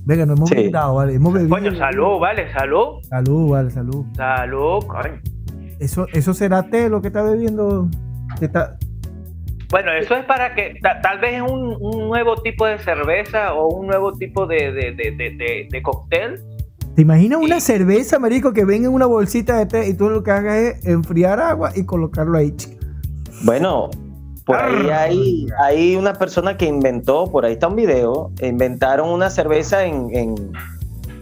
Venga, 0.06 0.26
nos 0.26 0.38
hemos 0.38 0.50
Sí. 0.50 0.56
brindado, 0.56 0.96
vale. 0.96 1.14
Hemos 1.16 1.34
bebido. 1.34 1.50
Coño, 1.50 1.76
salud, 1.76 2.20
vale, 2.20 2.52
salud. 2.54 3.02
Salud, 3.04 3.50
vale, 3.52 3.70
salud. 3.72 4.06
Salud, 4.16 4.84
coño. 4.86 5.20
Eso, 5.80 6.08
eso 6.14 6.34
será 6.34 6.64
té 6.64 6.90
lo 6.90 7.02
que 7.02 7.08
está 7.08 7.22
bebiendo. 7.24 7.90
Que 8.40 8.46
está- 8.46 8.78
Bueno, 9.70 9.92
eso 9.92 10.16
es 10.16 10.24
para 10.26 10.56
que 10.56 10.76
ta- 10.82 11.02
tal 11.02 11.20
vez 11.20 11.36
es 11.36 11.42
un, 11.42 11.76
un 11.80 12.08
nuevo 12.08 12.38
tipo 12.42 12.66
de 12.66 12.80
cerveza 12.80 13.54
o 13.54 13.68
un 13.76 13.88
nuevo 13.88 14.14
tipo 14.14 14.48
de, 14.48 14.72
de, 14.72 14.92
de, 14.94 15.12
de, 15.12 15.30
de- 15.38 15.68
de 15.70 15.82
cóctel. 15.84 16.40
¿Te 16.98 17.04
imaginas 17.04 17.40
una 17.40 17.60
cerveza, 17.60 18.18
marico, 18.18 18.54
que 18.54 18.66
venga 18.66 18.88
en 18.88 18.94
una 18.96 19.06
bolsita 19.06 19.56
de 19.60 19.68
té 19.68 19.88
y 19.88 19.94
tú 19.94 20.10
lo 20.10 20.24
que 20.24 20.32
hagas 20.32 20.56
es 20.58 20.86
enfriar 20.88 21.40
agua 21.40 21.72
y 21.76 21.84
colocarlo 21.86 22.40
ahí? 22.40 22.56
Bueno, 23.44 23.92
por 24.48 24.56
ahí 24.56 24.90
Ah. 24.90 25.02
hay, 25.04 25.48
hay 25.64 25.96
una 25.96 26.14
persona 26.14 26.58
que 26.58 26.66
inventó, 26.66 27.32
por 27.32 27.46
ahí 27.46 27.54
está 27.54 27.68
un 27.68 27.76
video, 27.76 28.32
inventaron 28.42 29.10
una 29.10 29.30
cerveza 29.30 29.86
en, 29.86 30.10
en, 30.12 30.36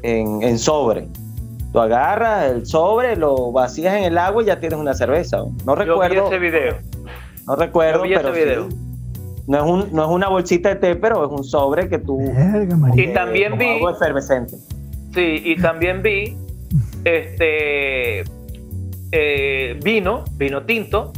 en- 0.04 0.44
en 0.44 0.58
sobre. 0.60 1.10
Tú 1.74 1.82
agarras 1.82 2.52
el 2.52 2.66
sobre, 2.66 3.18
lo 3.18 3.52
vacías 3.52 3.96
en 3.98 4.06
el 4.06 4.18
agua 4.18 4.44
y 4.44 4.46
ya 4.46 4.62
tienes 4.62 4.80
una 4.80 4.94
cerveza. 4.94 5.40
No 5.66 5.76
Yo 5.76 5.76
vi 5.76 5.84
recuerdo, 5.84 6.28
ese 6.28 6.40
video. 6.40 6.76
no 7.48 7.56
recuerdo, 7.58 8.06
yo 8.06 8.10
vi 8.12 8.14
ese 8.14 8.24
pero 8.46 8.70
sí. 8.70 8.76
No 9.48 9.58
es, 9.58 9.64
un, 9.70 9.94
no 9.94 10.06
es 10.06 10.10
una 10.10 10.30
bolsita 10.30 10.70
de 10.70 10.76
té, 10.78 10.96
pero 10.96 11.26
es 11.26 11.32
un 11.38 11.44
sobre 11.44 11.90
que 11.90 12.00
tú... 12.00 12.18
Verga, 12.34 12.78
marico. 12.78 13.10
Y 13.10 13.14
también 13.14 13.58
vi- 13.58 13.74
Algo 13.76 13.90
efervescente. 13.90 14.56
Sí, 15.16 15.42
y 15.46 15.56
también 15.56 16.02
vi 16.04 16.36
este 17.06 18.24
eh, 19.12 19.80
vino, 19.84 20.26
vino 20.34 20.66
tinto. 20.66 21.14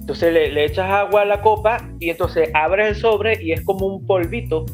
Entonces 0.00 0.32
le, 0.32 0.64
echas 0.64 0.90
agua 0.90 1.22
a 1.22 1.24
la 1.24 1.40
copa 1.40 1.88
y 2.00 2.10
entonces 2.10 2.50
abres 2.52 2.88
el 2.88 2.94
sobre 2.96 3.40
y 3.42 3.52
es 3.52 3.60
como 3.62 3.86
un 3.86 4.04
polvito. 4.06 4.66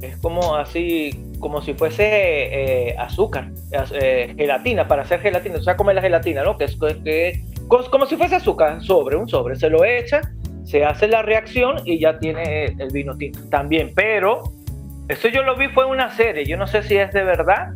Es 0.00 0.16
como 0.18 0.54
así, 0.54 1.10
como 1.40 1.60
si 1.62 1.74
fuese 1.74 2.04
eh, 2.06 2.94
azúcar, 2.98 3.50
az- 3.72 3.92
eh, 4.00 4.32
gelatina, 4.36 4.86
para 4.86 5.02
hacer 5.02 5.20
gelatina. 5.20 5.56
O 5.56 5.62
sea, 5.62 5.76
como 5.76 5.90
es 5.90 5.96
la 5.96 6.02
gelatina, 6.02 6.44
¿no? 6.44 6.56
Que 6.56 6.64
es 6.64 6.76
como 6.76 8.06
si 8.06 8.16
fuese 8.16 8.36
azúcar, 8.36 8.80
sobre, 8.82 9.16
un 9.16 9.28
sobre. 9.28 9.56
Se 9.56 9.70
lo 9.70 9.84
echa, 9.84 10.20
se 10.64 10.84
hace 10.84 11.08
la 11.08 11.22
reacción 11.22 11.78
y 11.84 11.98
ya 11.98 12.18
tiene 12.18 12.66
el 12.78 12.90
vino 12.92 13.16
tinto 13.16 13.40
también. 13.48 13.90
Pero 13.94 14.52
eso 15.08 15.28
yo 15.28 15.42
lo 15.42 15.56
vi 15.56 15.68
fue 15.68 15.84
en 15.84 15.90
una 15.90 16.10
serie. 16.14 16.46
Yo 16.46 16.56
no 16.56 16.66
sé 16.66 16.82
si 16.82 16.96
es 16.96 17.12
de 17.12 17.22
verdad 17.24 17.72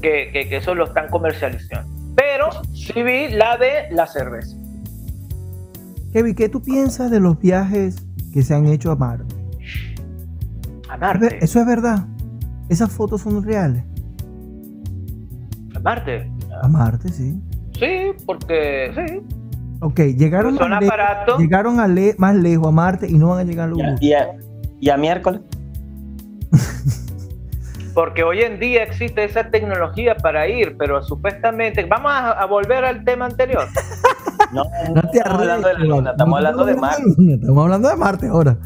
que, 0.00 0.30
que- 0.32 0.48
que 0.48 0.56
eso 0.58 0.74
lo 0.74 0.84
están 0.84 1.08
comercializando. 1.08 1.88
Pero 2.14 2.48
sí 2.74 3.02
vi 3.02 3.28
la 3.28 3.56
de 3.56 3.90
la 3.90 4.06
cerveza. 4.06 4.56
Kevin, 6.12 6.34
¿qué 6.34 6.48
tú 6.48 6.62
piensas 6.62 7.10
de 7.10 7.20
los 7.20 7.38
viajes 7.38 7.96
que 8.32 8.42
se 8.42 8.54
han 8.54 8.66
hecho 8.66 8.90
a 8.90 8.96
Marte? 8.96 9.34
A 10.88 10.94
¿Es 10.94 11.00
ver- 11.00 11.00
Marte. 11.00 11.38
¿Eso 11.44 11.60
es 11.60 11.66
verdad? 11.66 12.06
¿Esas 12.68 12.90
fotos 12.92 13.22
son 13.22 13.42
reales? 13.44 13.84
A 15.74 15.80
Marte. 15.80 16.30
A 16.62 16.68
Marte, 16.68 17.08
sí. 17.10 17.40
Sí, 17.78 18.10
porque 18.26 18.90
sí. 18.94 19.20
Ok, 19.80 20.00
llegaron, 20.16 20.56
Son 20.56 20.70
lejos, 20.70 20.86
aparatos. 20.88 21.38
llegaron 21.38 21.78
a 21.78 21.86
le- 21.86 22.14
más 22.18 22.34
lejos 22.34 22.66
a 22.66 22.70
Marte 22.72 23.08
y 23.08 23.16
no 23.18 23.28
van 23.28 23.40
a 23.40 23.44
llegar 23.44 23.66
a 23.66 23.70
los 23.70 23.78
Y 24.02 24.12
a, 24.12 24.22
a- 24.22 24.26
y 24.80 24.90
a 24.90 24.96
miércoles. 24.96 25.40
Porque 27.98 28.22
hoy 28.22 28.42
en 28.42 28.60
día 28.60 28.84
existe 28.84 29.24
esa 29.24 29.50
tecnología 29.50 30.14
para 30.14 30.46
ir, 30.46 30.76
pero 30.78 31.02
supuestamente. 31.02 31.84
Vamos 31.84 32.12
a, 32.12 32.30
a 32.30 32.46
volver 32.46 32.84
al 32.84 33.04
tema 33.04 33.26
anterior. 33.26 33.66
No, 34.52 34.62
No 34.94 35.02
te 35.10 35.18
estamos 35.18 35.40
hablando 35.40 35.68
de 35.68 35.74
la 35.74 35.80
luna, 35.80 36.10
estamos 36.12 36.30
no 36.30 36.36
hablando 36.36 36.64
de 36.64 36.76
Marte. 36.76 37.02
Luna, 37.18 37.34
Estamos 37.34 37.64
hablando 37.64 37.88
de 37.88 37.96
Marte 37.96 38.26
ahora. 38.28 38.56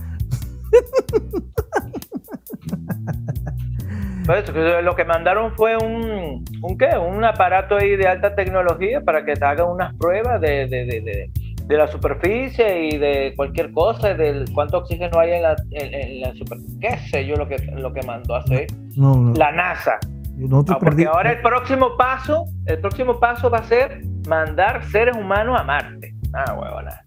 Por 4.26 4.36
eso, 4.36 4.52
que 4.52 4.82
lo 4.82 4.94
que 4.94 5.04
mandaron 5.04 5.56
fue 5.56 5.76
un, 5.78 6.44
un 6.62 6.78
qué, 6.78 6.90
un 6.98 7.24
aparato 7.24 7.76
ahí 7.76 7.96
de 7.96 8.06
alta 8.06 8.34
tecnología 8.36 9.00
para 9.00 9.24
que 9.24 9.34
te 9.34 9.44
hagan 9.44 9.70
unas 9.70 9.94
pruebas 9.96 10.40
de, 10.42 10.66
de, 10.68 10.84
de, 10.84 11.00
de- 11.00 11.30
de 11.72 11.78
la 11.78 11.88
superficie 11.88 12.88
y 12.88 12.98
de 12.98 13.32
cualquier 13.36 13.72
cosa, 13.72 14.14
del 14.14 14.44
cuánto 14.54 14.78
oxígeno 14.78 15.18
hay 15.18 15.32
en 15.32 15.42
la, 15.42 15.56
en, 15.70 15.94
en 15.94 16.20
la 16.20 16.34
superficie. 16.34 16.78
Qué 16.80 16.96
sé 17.10 17.26
yo 17.26 17.36
lo 17.36 17.48
que, 17.48 17.56
lo 17.76 17.92
que 17.92 18.02
mandó 18.06 18.34
a 18.36 18.38
hacer 18.40 18.66
No, 18.96 19.16
no. 19.16 19.32
la 19.34 19.50
NASA. 19.52 19.98
no 20.36 20.64
te 20.64 20.72
Ah, 20.72 20.78
porque 20.78 21.06
ahora 21.06 21.32
el 21.32 21.40
próximo 21.42 21.96
paso, 21.96 22.44
el 22.66 22.78
próximo 22.80 23.18
paso 23.18 23.50
va 23.50 23.58
a 23.58 23.64
ser 23.64 24.02
mandar 24.28 24.84
seres 24.90 25.16
humanos 25.16 25.58
a 25.60 25.64
Marte. 25.64 26.14
Ah, 26.34 26.54
huevona. 26.54 27.04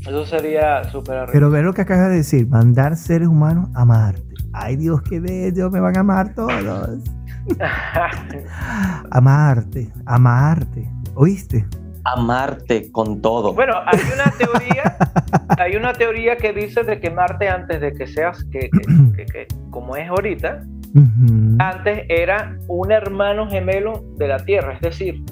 Eso 0.00 0.26
sería 0.26 0.82
súper. 0.84 1.26
Pero 1.32 1.48
ve 1.50 1.62
lo 1.62 1.72
que 1.74 1.82
acabas 1.82 2.08
de 2.10 2.16
decir, 2.16 2.48
mandar 2.48 2.96
seres 2.96 3.28
humanos 3.28 3.68
a 3.74 3.84
Marte. 3.84 4.22
Ay 4.52 4.76
Dios, 4.76 5.00
qué 5.02 5.20
bello, 5.20 5.70
me 5.70 5.80
van 5.80 5.96
a 5.96 6.00
amar 6.00 6.34
todos. 6.34 6.52
A 9.10 9.20
Marte, 9.20 9.90
a 10.06 10.18
Marte. 10.18 10.88
¿Oíste? 11.14 11.66
A 12.04 12.16
Marte 12.16 12.90
con 12.90 13.20
todo. 13.22 13.52
Bueno, 13.54 13.74
hay 13.86 13.98
una 14.12 14.30
teoría, 14.38 14.96
hay 15.58 15.76
una 15.76 15.92
teoría 15.92 16.36
que 16.36 16.52
dice 16.52 16.82
de 16.82 16.98
que 17.00 17.10
Marte 17.10 17.48
antes 17.48 17.80
de 17.80 17.92
que 17.94 18.06
seas, 18.06 18.44
que, 18.44 18.70
que- 18.70 19.14
que- 19.16 19.26
que 19.26 19.46
como 19.70 19.96
es 19.96 20.08
ahorita, 20.08 20.62
antes 21.58 22.04
era 22.08 22.58
un 22.68 22.92
hermano 22.92 23.48
gemelo 23.48 24.02
de 24.16 24.28
la 24.28 24.38
Tierra, 24.44 24.74
es 24.74 24.80
decir, 24.80 25.22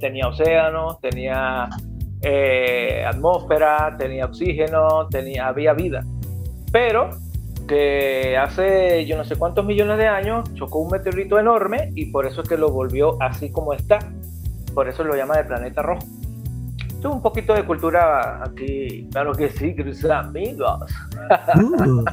tenía 0.00 0.28
océanos, 0.28 1.00
tenía 1.00 1.68
eh, 2.22 3.04
atmósfera, 3.06 3.94
tenía 3.98 4.26
oxígeno, 4.26 5.06
tenía, 5.08 5.48
había 5.48 5.72
vida, 5.72 6.04
pero 6.72 7.10
que 7.66 8.36
hace 8.36 9.06
yo 9.06 9.16
no 9.16 9.24
sé 9.24 9.36
cuántos 9.36 9.64
millones 9.64 9.98
de 9.98 10.06
años 10.06 10.52
chocó 10.54 10.78
un 10.80 10.90
meteorito 10.90 11.38
enorme 11.38 11.90
y 11.94 12.06
por 12.12 12.26
eso 12.26 12.42
es 12.42 12.48
que 12.48 12.56
lo 12.56 12.70
volvió 12.70 13.20
así 13.20 13.50
como 13.50 13.72
está, 13.72 13.98
por 14.76 14.86
eso 14.90 15.02
lo 15.04 15.16
llama 15.16 15.36
el 15.36 15.46
planeta 15.46 15.80
rojo. 15.80 16.06
Es 16.98 17.04
un 17.06 17.22
poquito 17.22 17.54
de 17.54 17.64
cultura 17.64 18.44
aquí, 18.44 19.08
claro 19.10 19.32
que 19.32 19.48
sí, 19.48 19.74
queridos 19.74 20.04
amigos. 20.04 20.92
Uh. 21.54 22.04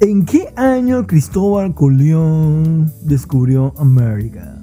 ¿En 0.00 0.24
qué 0.24 0.52
año 0.54 1.04
Cristóbal 1.04 1.74
Colón 1.74 2.92
descubrió 3.02 3.74
América? 3.76 4.54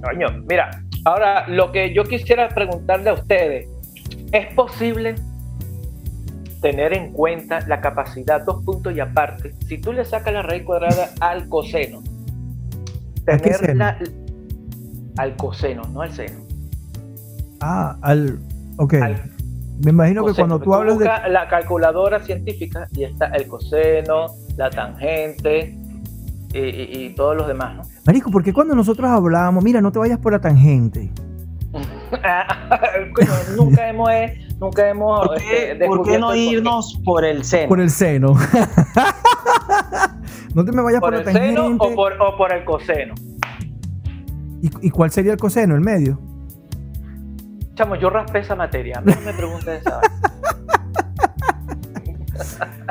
Coño, 0.00 0.28
mira, 0.48 0.70
ahora 1.04 1.48
lo 1.48 1.72
que 1.72 1.92
yo 1.92 2.04
quisiera 2.04 2.48
preguntarle 2.48 3.10
a 3.10 3.14
ustedes, 3.14 3.66
¿es 4.30 4.54
posible 4.54 5.16
tener 6.64 6.94
en 6.94 7.12
cuenta 7.12 7.60
la 7.68 7.82
capacidad 7.82 8.42
dos 8.42 8.64
puntos 8.64 8.94
y 8.96 9.00
aparte? 9.00 9.52
Si 9.68 9.76
tú 9.76 9.92
le 9.92 10.02
sacas 10.06 10.32
la 10.32 10.40
raíz 10.40 10.62
cuadrada 10.62 11.10
al 11.20 11.46
coseno, 11.50 12.02
¿A 13.28 13.36
qué 13.36 13.50
tener 13.50 13.56
seno? 13.58 13.74
la- 13.74 13.98
al 15.18 15.36
coseno, 15.36 15.82
no 15.92 16.00
al 16.00 16.10
seno. 16.12 16.38
Ah, 17.60 17.98
al. 18.00 18.38
Ok. 18.78 18.94
al 18.94 19.22
Me 19.84 19.90
imagino 19.90 20.24
que 20.24 20.32
cuando 20.32 20.58
tú 20.58 20.72
hablas 20.74 20.98
de. 20.98 21.04
la 21.04 21.48
calculadora 21.50 22.20
científica 22.20 22.88
y 22.92 23.04
está 23.04 23.26
el 23.26 23.46
coseno, 23.46 24.28
la 24.56 24.70
tangente 24.70 25.76
y, 26.54 26.58
y- 26.58 27.04
y 27.06 27.14
todos 27.14 27.36
los 27.36 27.46
demás, 27.46 27.76
¿no? 27.76 27.82
Marico, 28.06 28.30
porque 28.30 28.54
cuando 28.54 28.74
nosotros 28.74 29.10
hablábamos, 29.10 29.62
mira, 29.62 29.82
no 29.82 29.92
te 29.92 29.98
vayas 29.98 30.18
por 30.18 30.32
la 30.32 30.40
tangente. 30.40 31.10
Coño, 33.14 33.30
nunca 33.56 33.86
hemos, 33.88 34.08
nunca 34.60 34.88
hemos 34.88 35.26
¿Por 35.26 35.36
este, 35.36 35.78
qué, 35.78 35.84
por 35.86 36.02
qué 36.04 36.18
no 36.18 36.34
irnos 36.34 37.00
por 37.04 37.24
el 37.24 37.44
seno? 37.44 37.68
Por 37.68 37.80
el 37.80 37.90
seno. 37.90 38.34
no 40.54 40.64
te 40.64 40.72
me 40.72 40.82
vayas 40.82 41.00
por, 41.00 41.14
por 41.14 41.24
la 41.24 41.30
el 41.30 41.36
seno 41.36 41.76
o 41.78 41.94
por, 41.94 42.12
o 42.20 42.36
por 42.36 42.52
el 42.52 42.64
coseno? 42.64 43.14
¿Y, 44.62 44.70
y 44.86 44.90
cuál 44.90 45.10
sería 45.10 45.32
el 45.32 45.38
coseno? 45.38 45.74
El 45.74 45.80
medio. 45.80 46.20
Chamo, 47.74 47.96
yo 47.96 48.08
raspé 48.08 48.38
esa 48.40 48.54
materia. 48.54 48.98
A 48.98 49.00
mí 49.00 49.12
no 49.14 49.20
me 49.20 49.32
preguntes 49.32 49.80
esa. 49.80 50.00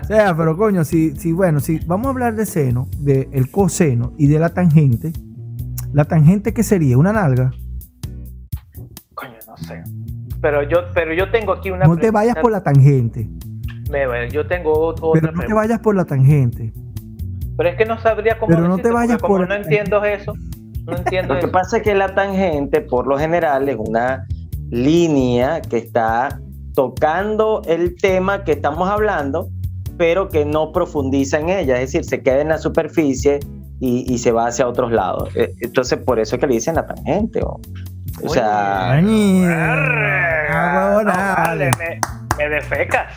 O 0.04 0.06
sea, 0.06 0.36
pero 0.36 0.58
coño, 0.58 0.84
si, 0.84 1.16
si 1.16 1.32
bueno, 1.32 1.62
si 1.62 1.80
vamos 1.80 2.08
a 2.08 2.10
hablar 2.10 2.36
de 2.36 2.46
seno, 2.46 2.88
del 2.98 3.50
coseno 3.50 4.14
y 4.18 4.28
de 4.28 4.38
la 4.38 4.50
tangente, 4.50 5.14
¿la 5.94 6.06
tangente 6.06 6.54
qué 6.54 6.62
sería? 6.62 6.98
¿Una 6.98 7.14
nalga? 7.14 7.52
Coño, 9.14 9.38
no 9.48 9.58
sé. 9.58 9.82
Pero 10.44 10.62
yo, 10.62 10.80
pero 10.94 11.14
yo 11.14 11.32
tengo 11.32 11.54
aquí 11.54 11.72
una. 11.72 11.86
No 11.86 11.96
te 11.98 12.12
vayas 12.12 12.36
pregunta- 12.36 12.42
por 12.42 12.52
la 12.52 12.62
tangente. 12.64 13.30
Me- 13.90 14.30
Yo 14.30 14.46
tengo 14.46 14.74
ot- 14.94 15.00
otra 15.02 15.22
Pero 15.22 15.34
no 15.34 15.42
te 15.48 15.54
vayas 15.54 15.80
por 15.80 15.96
la 15.96 16.04
tangente. 16.06 16.74
Pero 17.56 17.70
es 17.70 17.76
que 17.78 17.86
no 17.86 17.98
sabría 18.00 18.38
cómo. 18.38 18.50
Pero 18.50 18.68
no 18.68 18.78
te 18.78 18.92
vayas 18.92 19.20
como 19.22 19.38
por- 19.38 19.48
no 19.48 19.56
entiendo 19.56 20.04
eso. 20.04 20.34
No 20.86 20.98
entiendo 20.98 21.36
Lo 21.36 21.40
que 21.40 21.48
pasa 21.48 21.78
es 21.78 21.84
que 21.84 21.96
la 21.96 22.14
tangente, 22.14 22.82
por 22.82 23.08
lo 23.08 23.18
general, 23.18 23.70
es 23.70 23.78
una 23.80 24.28
línea 24.70 25.62
que 25.62 25.78
está 25.78 26.42
tocando 26.76 27.62
el 27.66 27.96
tema 27.96 28.44
que 28.44 28.52
estamos 28.52 28.90
hablando, 28.90 29.48
pero 29.98 30.28
que 30.28 30.44
no 30.44 30.74
profundiza 30.74 31.40
en 31.40 31.48
ella, 31.50 31.76
es 31.80 31.94
decir, 31.94 32.04
se 32.04 32.22
queda 32.22 32.42
en 32.42 32.50
la 32.50 32.58
superficie 32.58 33.40
y, 33.80 34.12
y 34.14 34.18
se 34.18 34.34
va 34.34 34.48
hacia 34.48 34.68
otros 34.68 34.92
lados. 34.92 35.30
Eh, 35.38 35.54
Entonces, 35.62 36.00
por 36.00 36.20
eso 36.20 36.36
es 36.36 36.40
que 36.42 36.48
le 36.48 36.56
dicen 36.56 36.76
la 36.76 36.86
tangente. 36.86 37.42
O, 37.44 37.62
o 38.22 38.30
sea, 38.30 38.92
Ay, 38.92 39.44
Arre, 39.46 40.48
ah, 40.50 41.02
no, 41.04 41.12
vale, 41.12 41.72
me, 41.80 42.00
me 42.38 42.50
defecas. 42.50 43.14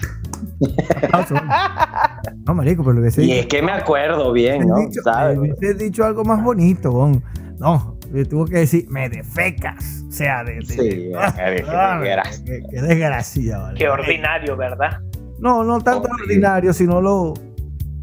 No, 2.46 2.54
marico, 2.54 2.82
pero 2.82 2.94
le 2.94 3.00
hubiese 3.00 3.22
y 3.24 3.32
es 3.32 3.46
que 3.46 3.60
me 3.62 3.72
acuerdo 3.72 4.32
bien, 4.32 4.66
¿no? 4.66 4.76
dicho- 4.78 5.02
¿Sabes? 5.02 5.38
hubiese 5.38 5.74
dicho 5.74 6.04
algo 6.04 6.24
más 6.24 6.42
bonito, 6.42 6.92
bon. 6.92 7.22
No, 7.58 7.98
le 8.12 8.24
tuvo 8.24 8.44
que 8.46 8.58
decir, 8.58 8.86
me 8.88 9.08
defecas. 9.08 10.04
O 10.08 10.12
sea, 10.12 10.44
de, 10.44 10.54
de- 10.56 10.62
Sí, 10.64 11.12
Ah, 11.18 11.32
qué- 11.34 11.56
qué 11.62 11.70
ah, 11.70 11.98
desgracia. 11.98 12.44
qué, 12.44 12.62
qué 12.70 12.82
desgracia, 12.82 13.58
vale. 13.58 13.78
Qué 13.78 13.88
ordinario, 13.88 14.56
¿verdad? 14.56 15.00
No, 15.38 15.64
no 15.64 15.80
tanto 15.80 16.08
ordinario, 16.22 16.72
sino 16.72 17.00
lo, 17.00 17.34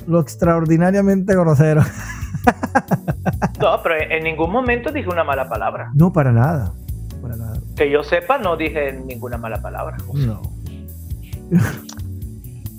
lo 0.08 0.20
extraordinariamente 0.20 1.34
grosero. 1.36 1.82
No, 3.62 3.82
pero 3.82 3.96
en 3.96 4.12
en 4.12 4.24
ningún 4.26 4.52
momento 4.52 4.92
dije 4.92 5.08
una 5.08 5.24
mala 5.24 5.48
palabra. 5.48 5.92
No, 5.94 6.12
para 6.12 6.34
nada. 6.34 6.74
Para 7.24 7.38
nada. 7.38 7.60
Que 7.76 7.90
yo 7.90 8.04
sepa, 8.04 8.38
no 8.38 8.58
dije 8.58 8.92
ninguna 8.94 9.38
mala 9.38 9.62
palabra. 9.62 9.98
No. 10.14 10.42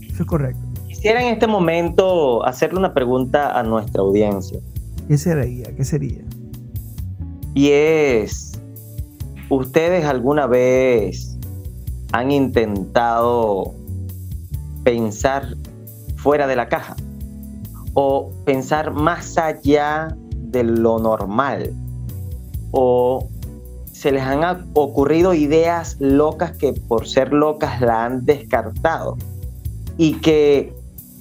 Eso 0.02 0.22
es 0.22 0.28
correcto. 0.28 0.61
Quisiera 0.87 1.22
en 1.22 1.33
este 1.33 1.46
momento 1.46 2.46
hacerle 2.46 2.78
una 2.78 2.94
pregunta 2.94 3.59
a 3.59 3.62
nuestra 3.62 4.02
audiencia. 4.02 4.61
¿Qué 5.09 5.18
sería? 5.18 5.74
¿Qué 5.74 5.85
sería? 5.85 6.22
Y 7.54 7.70
es, 7.70 8.52
¿ustedes 9.48 10.04
alguna 10.04 10.46
vez 10.46 11.38
han 12.12 12.30
intentado 12.30 13.74
pensar 14.83 15.57
fuera 16.16 16.46
de 16.46 16.57
la 16.57 16.68
caja? 16.68 16.96
¿O 17.94 18.30
pensar 18.44 18.92
más 18.92 19.38
allá 19.38 20.16
de 20.35 20.64
lo 20.64 20.98
normal? 20.98 21.72
¿O 22.72 23.28
se 24.05 24.12
les 24.12 24.23
han 24.23 24.67
ocurrido 24.75 25.33
ideas 25.33 25.97
locas 25.99 26.53
que 26.59 26.75
por 26.75 27.09
ser 27.09 27.33
locas 27.33 27.81
la 27.81 28.05
han 28.05 28.27
descartado? 28.27 29.17
Y 29.97 30.17
que, 30.17 30.75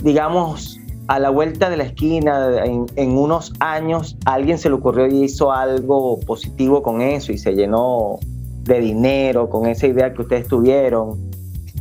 digamos, 0.04 0.82
a 1.08 1.18
la 1.18 1.30
vuelta 1.30 1.70
de 1.70 1.78
la 1.78 1.86
esquina, 1.86 2.62
en, 2.66 3.18
unos 3.18 3.54
años, 3.62 4.18
alguien 4.26 4.58
se 4.58 4.68
le 4.68 4.76
ocurrió 4.76 5.08
y 5.08 5.24
hizo 5.24 5.54
algo 5.54 6.20
positivo 6.28 6.84
con 6.84 7.00
eso 7.00 7.32
y 7.32 7.38
se 7.38 7.54
llenó 7.54 8.20
de 8.64 8.82
dinero 8.82 9.50
con 9.50 9.66
esa 9.66 9.88
idea 9.88 10.14
que 10.14 10.24
ustedes 10.24 10.50
tuvieron. 10.50 11.18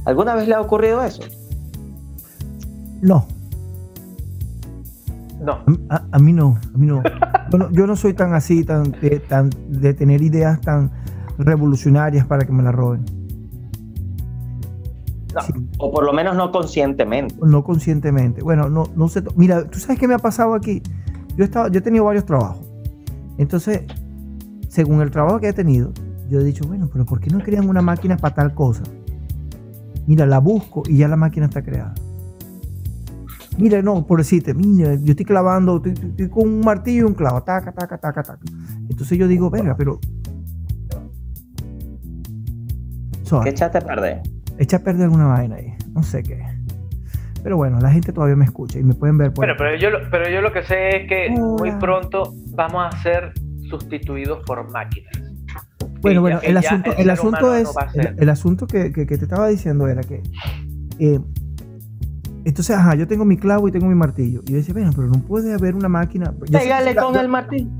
¿Alguna 0.04 0.36
vez 0.36 0.46
le 0.46 0.54
ha 0.54 0.60
ocurrido 0.60 1.02
eso? 1.02 1.24
No, 3.00 3.26
No. 5.44 5.58
a, 5.90 6.18
mí 6.18 6.32
no, 6.32 6.56
a 6.74 6.78
mí 6.78 6.86
no. 6.86 7.02
Yo 7.50 7.58
no, 7.58 7.70
yo 7.70 7.86
no 7.86 7.96
soy 7.96 8.14
tan 8.14 8.32
así, 8.34 8.64
tan 8.64 8.92
de, 8.92 9.20
tan 9.20 9.50
de 9.68 9.92
tener 9.94 10.22
ideas 10.22 10.60
tan 10.60 10.90
revolucionarias 11.38 12.26
para 12.26 12.46
que 12.46 12.52
me 12.52 12.62
las 12.62 12.74
roben. 12.74 13.04
No. 15.34 15.40
Sí, 15.40 15.52
O 15.78 15.90
por 15.90 16.04
lo 16.04 16.12
menos 16.12 16.36
no 16.36 16.52
conscientemente. 16.52 17.34
no 17.42 17.64
conscientemente. 17.64 18.42
Bueno, 18.42 18.68
no, 18.68 18.84
no 18.94 19.08
sé. 19.08 19.22
Mira, 19.34 19.64
¿tú 19.64 19.78
sabes 19.78 19.98
qué 19.98 20.06
me 20.06 20.14
ha 20.14 20.18
pasado 20.18 20.54
aquí? 20.54 20.82
Yo, 21.36 21.44
he 21.44 21.44
estado, 21.44 21.68
yo 21.68 21.78
he 21.78 21.82
tenido 21.82 22.04
varios 22.04 22.26
trabajos. 22.26 22.66
Entonces, 23.38 23.82
según 24.68 25.00
el 25.00 25.10
trabajo 25.10 25.40
que 25.40 25.48
he 25.48 25.52
tenido, 25.54 25.92
yo 26.28 26.40
he 26.40 26.44
dicho, 26.44 26.66
bueno, 26.66 26.88
pero 26.92 27.06
¿por 27.06 27.18
qué 27.18 27.30
no 27.30 27.40
crean 27.40 27.68
una 27.68 27.80
máquina 27.80 28.16
para 28.18 28.34
tal 28.34 28.54
cosa? 28.54 28.82
Mira, 30.06 30.26
la 30.26 30.38
busco 30.38 30.82
y 30.86 30.98
ya 30.98 31.08
la 31.08 31.16
máquina 31.16 31.46
está 31.46 31.62
creada. 31.62 31.94
Mira, 33.58 33.82
no, 33.82 34.06
por 34.06 34.18
decirte, 34.18 34.54
mira, 34.54 34.94
yo 34.94 35.10
estoy 35.10 35.26
clavando, 35.26 35.76
estoy, 35.76 35.92
estoy- 35.92 36.10
estoy 36.10 36.28
con 36.28 36.48
un 36.48 36.60
martillo 36.60 37.00
y 37.00 37.04
un 37.04 37.14
clavo, 37.14 37.42
taca, 37.42 37.72
taca, 37.72 37.98
taca, 37.98 38.22
taca. 38.22 38.40
Entonces 38.88 39.18
yo 39.18 39.28
digo, 39.28 39.50
venga, 39.50 39.76
pero. 39.76 39.98
Suave. 43.22 43.44
¿Qué 43.44 43.50
echaste 43.50 43.78
a 43.78 43.80
perder? 43.82 44.20
echa 44.58 44.76
a 44.76 44.80
perder 44.80 45.04
alguna 45.04 45.26
vaina 45.26 45.56
ahí. 45.56 45.74
No 45.92 46.02
sé 46.02 46.22
qué. 46.22 46.42
Pero 47.42 47.56
bueno, 47.56 47.78
la 47.80 47.90
gente 47.90 48.12
todavía 48.12 48.36
me 48.36 48.44
escucha 48.44 48.78
y 48.78 48.84
me 48.84 48.94
pueden 48.94 49.18
ver 49.18 49.28
por 49.32 49.44
Bueno, 49.44 49.54
pero 49.58 49.76
yo, 49.76 49.90
lo- 49.90 50.08
pero 50.10 50.28
yo 50.30 50.40
lo 50.40 50.52
que 50.52 50.62
sé 50.62 51.02
es 51.02 51.08
que 51.08 51.30
muy 51.30 51.72
pronto 51.72 52.34
vamos 52.54 52.84
a 52.94 53.02
ser 53.02 53.32
sustituidos 53.68 54.44
por 54.46 54.70
máquinas. 54.70 55.12
Bueno, 56.02 56.20
bueno, 56.20 56.40
el 56.42 56.56
asunto, 56.56 56.92
el 56.96 57.10
asunto 57.10 57.54
es, 57.54 57.64
no 57.64 58.02
el, 58.18 58.28
asunto 58.28 58.66
que, 58.66 58.92
que- 58.92 59.06
que 59.06 59.18
te 59.18 59.24
estaba 59.24 59.48
diciendo 59.48 59.86
era 59.88 60.02
que, 60.02 60.22
eh, 60.98 61.20
entonces, 62.44 62.76
ajá, 62.76 62.94
yo 62.94 63.06
tengo 63.06 63.24
mi 63.24 63.36
clavo 63.36 63.68
y 63.68 63.72
tengo 63.72 63.86
mi 63.86 63.94
martillo. 63.94 64.42
Y 64.46 64.52
yo 64.52 64.56
decía, 64.56 64.74
bueno, 64.74 64.90
pero 64.94 65.08
no 65.08 65.20
puede 65.20 65.52
haber 65.54 65.74
una 65.74 65.88
máquina. 65.88 66.34
Yo 66.46 66.58
Pégale 66.58 66.94
con 66.96 67.16
el 67.16 67.28
martillo. 67.28 67.70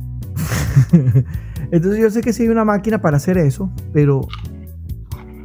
entonces 1.71 2.01
yo 2.01 2.11
sé 2.11 2.21
que 2.21 2.33
sí 2.33 2.45
hay 2.45 2.49
una 2.49 2.65
máquina 2.65 3.01
para 3.01 3.17
hacer 3.17 3.39
eso, 3.39 3.71
pero, 3.93 4.21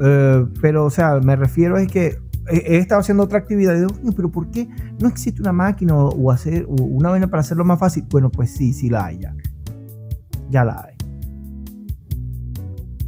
eh, 0.02 0.46
pero, 0.62 0.86
o 0.86 0.90
sea, 0.90 1.20
me 1.20 1.36
refiero 1.36 1.78
a 1.78 1.86
que 1.86 2.20
he, 2.50 2.76
he 2.76 2.78
estado 2.78 3.02
haciendo 3.02 3.24
otra 3.24 3.40
actividad 3.40 3.76
y 3.76 3.80
digo, 3.80 3.94
"Coño, 3.94 4.14
pero 4.16 4.32
¿por 4.32 4.50
qué 4.52 4.70
no 5.00 5.08
existe 5.08 5.42
una 5.42 5.52
máquina 5.52 5.96
o, 5.96 6.10
o 6.10 6.32
hacer 6.32 6.66
o 6.66 6.76
una 6.84 7.10
vaina 7.10 7.28
para 7.28 7.42
hacerlo 7.42 7.66
más 7.66 7.80
fácil? 7.80 8.06
Bueno, 8.10 8.30
pues 8.30 8.52
sí, 8.52 8.74
sí 8.74 8.90
la 8.90 9.06
hay 9.06 9.20
ya. 9.20 9.36
Ya 10.50 10.64
la 10.64 10.86
hay. 10.88 10.96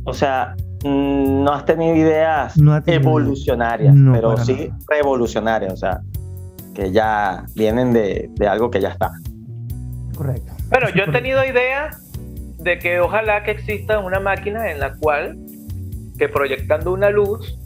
O 0.03 0.13
sea, 0.13 0.55
no 0.83 1.51
has 1.51 1.65
tenido 1.65 1.95
ideas 1.95 2.57
No 2.57 2.73
ha 2.73 2.81
tenido 2.81 3.01
evolucionarias, 3.09 3.93
No, 3.93 4.13
pero 4.13 4.37
sí 4.37 4.53
nada. 4.69 4.79
revolucionarias, 4.87 5.73
o 5.73 5.77
sea, 5.77 6.01
que 6.73 6.91
ya 6.91 7.45
vienen 7.55 7.91
de, 7.93 8.29
de 8.35 8.47
algo 8.47 8.69
que 8.71 8.79
ya 8.79 8.89
está. 8.89 9.11
Correcto. 10.15 10.53
Bueno, 10.69 10.87
yo 10.95 11.03
he 11.03 11.11
tenido 11.11 11.43
idea 11.43 11.89
de 12.59 12.79
que 12.79 12.99
ojalá 12.99 13.43
que 13.43 13.51
exista 13.51 13.99
una 13.99 14.19
máquina 14.19 14.71
en 14.71 14.79
la 14.79 14.93
cual 14.95 15.37
que 16.17 16.29
proyectando 16.29 16.93
una 16.93 17.09
luz 17.09 17.57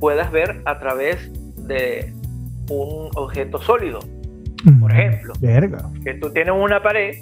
puedas 0.00 0.30
ver 0.30 0.62
a 0.64 0.78
través 0.78 1.30
de 1.66 2.12
un 2.70 3.10
objeto 3.16 3.60
sólido. 3.60 4.00
Por 4.80 4.90
ejemplo. 4.92 5.34
Verga. 5.40 5.88
Que 6.02 6.14
tú 6.14 6.30
tienes 6.32 6.54
una 6.56 6.82
pared 6.82 7.14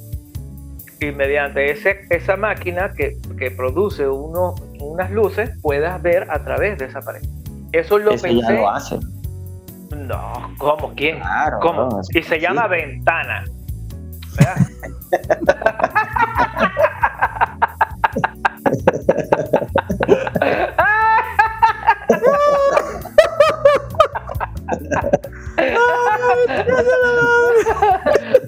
y 1.01 1.11
mediante 1.13 1.71
ese, 1.71 2.01
esa 2.11 2.37
máquina 2.37 2.93
que, 2.93 3.19
que 3.39 3.51
produce 3.51 4.09
uno, 4.09 4.55
unas 4.81 5.11
luces 5.11 5.51
puedas 5.63 6.01
ver 6.03 6.31
a 6.31 6.45
través 6.45 6.79
de 6.79 6.87
esa 6.87 7.01
pared. 7.01 7.23
Eso 7.73 7.99
lo 7.99 8.15
ya 8.15 8.23
pensé. 8.23 8.53
lo 8.55 8.69
hace. 8.71 8.99
No, 9.97 10.55
¿cómo? 10.59 10.93
¿Quién? 10.95 11.19
Claro, 11.21 11.59
¿Cómo? 11.61 11.89
no, 11.89 12.01
y 12.13 12.23
se 12.23 12.41
llama 12.41 12.65
sí. 12.65 12.69
ventana. 12.71 13.45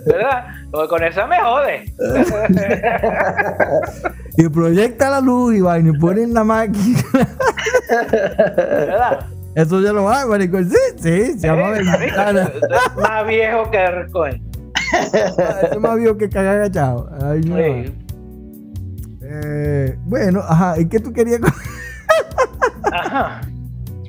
¿Verdad? 0.07 0.47
Con 0.89 1.05
eso 1.05 1.27
me 1.27 1.39
jode. 1.41 1.93
Y 4.37 4.49
proyecta 4.49 5.11
la 5.11 5.21
luz 5.21 5.55
y 5.55 5.61
vaina 5.61 5.91
y 5.95 5.99
ponen 5.99 6.35
la 6.35 6.45
máquina. 6.45 7.01
¿Verdad? 8.11 9.27
Eso 9.55 9.81
ya 9.81 9.93
lo 9.93 10.09
hay, 10.11 10.29
marico. 10.29 10.59
Sí, 10.63 10.77
sí, 10.97 11.39
se 11.39 11.47
llama 11.47 11.71
ventana. 11.71 12.53
es 12.53 12.97
más 12.97 13.27
viejo 13.27 13.71
que 13.71 13.85
el 13.85 14.11
coño. 14.11 14.41
Eso 14.93 15.73
es 15.73 15.81
más 15.81 15.97
viejo 15.97 16.19
que 16.19 16.29
cagar 16.29 16.57
agachado. 16.57 17.09
Ay, 17.23 17.41
no. 17.41 17.57
Sí. 17.57 17.95
Eh, 19.23 19.99
bueno, 20.05 20.41
ajá. 20.47 20.79
¿Y 20.79 20.87
qué 20.87 21.01
tú 21.01 21.13
querías? 21.13 21.41
Ajá. 22.93 23.41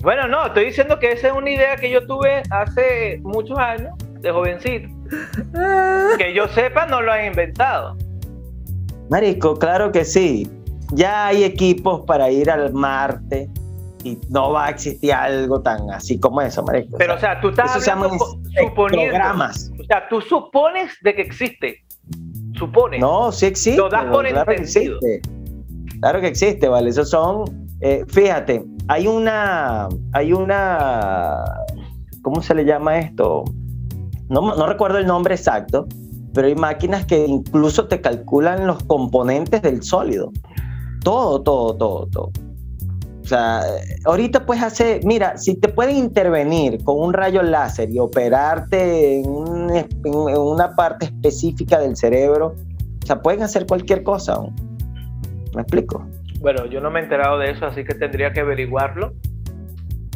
Bueno, 0.02 0.28
no, 0.28 0.48
estoy 0.48 0.66
diciendo 0.66 1.00
que 1.00 1.13
esa 1.13 1.28
es 1.28 1.34
una 1.34 1.50
idea 1.50 1.76
que 1.76 1.90
yo 1.90 2.06
tuve 2.06 2.44
hace 2.50 3.20
muchos 3.24 3.58
años, 3.58 3.94
de 4.20 4.32
jovencito. 4.32 4.90
Que 6.18 6.34
yo 6.34 6.48
sepa, 6.50 6.86
no 6.86 7.02
lo 7.02 7.12
han 7.12 7.26
inventado. 7.26 7.98
Marico, 9.10 9.56
claro 9.58 9.91
que 9.91 10.04
sí. 10.06 10.50
Ya 10.93 11.28
hay 11.28 11.43
equipos 11.43 12.02
para 12.06 12.30
ir 12.32 12.50
al 12.50 12.74
Marte 12.74 13.50
y 14.04 14.17
no 14.30 14.52
va 14.52 14.67
a 14.67 14.70
existir 14.70 15.12
algo 15.13 15.62
tan 15.62 15.89
así 15.91 16.20
como 16.20 16.41
eso, 16.41 16.63
marico. 16.63 16.98
Pero, 16.98 17.15
o 17.15 17.20
sea, 17.20 17.41
tú 17.41 17.50
estás 17.50 17.76
hablando 17.89 18.17
po- 18.17 18.39
suponiendo. 18.67 19.12
programas. 19.12 19.72
O 19.80 19.84
sea, 19.84 20.08
tú 20.10 20.22
supones 20.22 20.93
de 21.02 21.15
que 21.15 21.22
existe. 21.24 21.84
Supones. 22.54 23.00
No, 23.02 23.32
sí 23.32 23.48
existe. 23.48 23.78
Lo 23.82 23.89
das 23.89 24.06
por 24.06 24.26
claro 24.28 24.46
que 24.46 24.56
entendido. 24.62 24.98
existe. 25.02 25.22
Claro 26.00 26.22
que 26.22 26.28
existe, 26.28 26.67
vale. 26.67 26.89
Esos 26.89 27.10
son, 27.10 27.67
eh, 27.82 28.06
fíjate, 28.08 28.63
hay 28.88 29.08
una, 29.08 29.89
hay 30.13 30.32
una, 30.32 31.43
¿cómo 32.22 32.41
se 32.41 32.54
le 32.56 32.63
llama 32.65 33.00
esto? 33.00 33.43
No, 34.30 34.56
no 34.56 34.65
recuerdo 34.67 35.00
el 35.00 35.06
nombre 35.08 35.36
exacto, 35.36 35.88
pero 36.38 36.50
hay 36.50 36.56
máquinas 36.56 37.04
que 37.08 37.26
incluso 37.26 37.88
te 37.88 38.00
calculan 38.00 38.67
los 38.67 38.84
componentes 38.84 39.60
del 39.63 39.82
sólido. 39.82 40.32
Todo, 41.04 41.41
todo, 41.41 41.76
todo, 41.76 42.06
todo. 42.12 42.32
O 43.23 43.26
sea, 43.26 43.62
ahorita 44.06 44.45
puedes 44.45 44.62
hacer, 44.62 45.02
mira, 45.04 45.36
si 45.39 45.56
te 45.60 45.67
pueden 45.67 45.97
intervenir 45.97 46.84
con 46.84 47.00
un 47.00 47.13
rayo 47.13 47.41
láser 47.41 47.89
y 47.89 47.97
operarte 47.97 49.19
en, 49.19 49.28
un 49.28 49.76
en- 49.76 49.88
una 50.06 50.76
parte 50.76 51.08
específica 51.08 51.80
del 51.80 51.97
cerebro, 51.97 52.54
o 53.04 53.06
sea, 53.08 53.19
pueden 53.19 53.41
hacer 53.41 53.65
cualquier 53.65 54.04
cosa. 54.04 54.38
¿Me 55.56 55.63
explico? 55.63 56.06
Bueno, 56.39 56.67
yo 56.67 56.82
no 56.82 56.91
me 56.91 57.00
he 57.00 57.04
enterado 57.04 57.39
de 57.39 57.50
eso, 57.50 57.65
así 57.65 57.84
que 57.84 57.95
tendría 57.95 58.32
que 58.32 58.41
averiguarlo. 58.41 59.13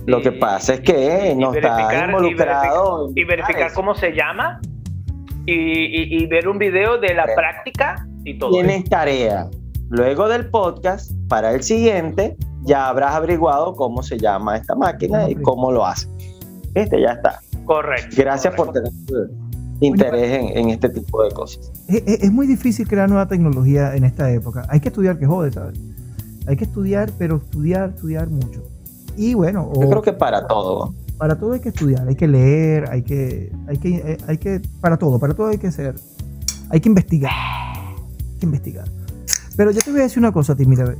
Lo 0.05 0.19
Y- 0.19 0.21
que 0.21 0.31
pasa 0.34 0.75
es 0.75 0.81
que 0.81 1.31
y 1.31 1.36
no 1.36 1.49
verificar- 1.51 1.81
está 1.91 2.05
y 2.05 2.05
involucrado. 2.05 3.10
Y 3.15 3.23
verificar 3.25 3.65
eso. 3.67 3.75
cómo 3.75 3.95
se 3.95 4.12
llama. 4.12 4.62
Y, 5.45 5.54
y- 5.54 6.23
y 6.23 6.27
ver 6.27 6.47
un 6.47 6.58
video 6.60 6.99
de 6.99 7.13
la 7.13 7.25
práctica 7.36 8.08
y 8.23 8.38
todo. 8.38 8.51
Tienes 8.51 8.84
tarea. 8.89 9.49
Luego 9.89 10.27
del 10.30 10.49
podcast, 10.49 11.12
para 11.27 11.51
el 11.54 11.63
siguiente, 11.63 12.38
ya 12.63 12.88
habrás 12.88 13.15
averiguado 13.15 13.75
cómo 13.75 14.04
se 14.04 14.17
llama 14.17 14.56
esta 14.58 14.75
máquina 14.75 15.30
y 15.30 15.36
cómo 15.36 15.71
lo 15.71 15.86
hace. 15.86 16.08
¿Viste? 16.73 17.01
Ya 17.01 17.13
está. 17.13 17.39
Correcto. 17.65 18.15
Gracias 18.17 18.54
por 18.56 18.71
tener 18.71 18.91
interés 19.82 20.39
en, 20.39 20.58
en 20.58 20.69
este 20.69 20.89
tipo 20.89 21.23
de 21.23 21.32
cosas. 21.32 21.71
Es, 21.88 22.04
es- 22.06 22.23
es 22.23 22.32
muy 22.32 22.45
difícil 22.47 22.88
crear 22.88 23.10
nueva 23.10 23.27
tecnología 23.27 23.95
en 23.95 24.04
esta 24.04 24.32
época. 24.32 24.65
Hay 24.69 24.80
que 24.80 24.89
estudiar 24.89 25.17
que 25.17 25.25
jode, 25.25 25.51
¿sabes? 25.51 25.77
Hay 26.47 26.56
que 26.56 26.63
estudiar, 26.65 27.12
pero 27.17 27.38
estudiar, 27.38 27.89
estudiar 27.89 28.27
mucho. 28.30 28.62
Y 29.17 29.34
bueno, 29.34 29.69
o- 29.73 29.82
Yo 29.82 29.89
creo 29.89 30.01
que 30.01 30.13
para 30.13 30.47
todo. 30.47 30.93
Para 31.21 31.36
todo 31.36 31.53
hay 31.53 31.60
que 31.60 31.69
estudiar, 31.69 32.07
hay 32.07 32.15
que 32.15 32.27
leer, 32.27 32.89
hay 32.89 33.03
que, 33.03 33.51
hay 33.67 33.77
que, 33.77 33.89
eh, 33.89 34.17
hay 34.27 34.39
que, 34.39 34.60
para 34.81 34.97
todo, 34.97 35.19
para 35.19 35.36
todo 35.36 35.49
hay 35.49 35.60
que 35.60 35.67
hacer, 35.67 35.93
hay 36.71 36.81
que 36.81 36.89
investigar, 36.89 37.31
hay 37.31 38.39
que 38.39 38.45
investigar. 38.47 38.88
Pero 39.55 39.69
yo 39.69 39.81
te 39.81 39.91
voy 39.91 39.99
a 39.99 40.03
decir 40.05 40.17
una 40.17 40.31
cosa 40.31 40.53
a 40.53 40.55
ti, 40.55 40.65
mira, 40.65 40.95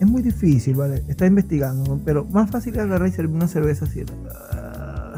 es 0.00 0.06
muy 0.06 0.22
difícil, 0.22 0.76
¿vale? 0.76 1.04
Estar 1.08 1.28
investigando, 1.28 1.94
¿no? 1.94 2.00
pero 2.02 2.24
más 2.24 2.50
fácil 2.50 2.72
es 2.72 2.80
agarrar 2.80 3.06
y 3.06 3.12
servir 3.12 3.36
una 3.36 3.48
cerveza 3.48 3.84
así. 3.84 4.02
Ah. 4.50 5.12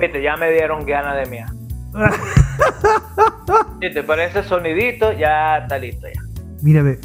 Viste, 0.00 0.20
ya 0.20 0.36
me 0.36 0.50
dieron 0.50 0.84
ganas 0.84 1.24
de 1.24 1.30
mía. 1.30 1.54
Si 3.80 3.94
te 3.94 4.02
parece 4.02 4.42
sonidito, 4.42 5.12
ya 5.12 5.58
está 5.58 5.78
listo 5.78 6.08
ya. 6.12 6.20
Mira, 6.62 6.82
ve, 6.82 6.98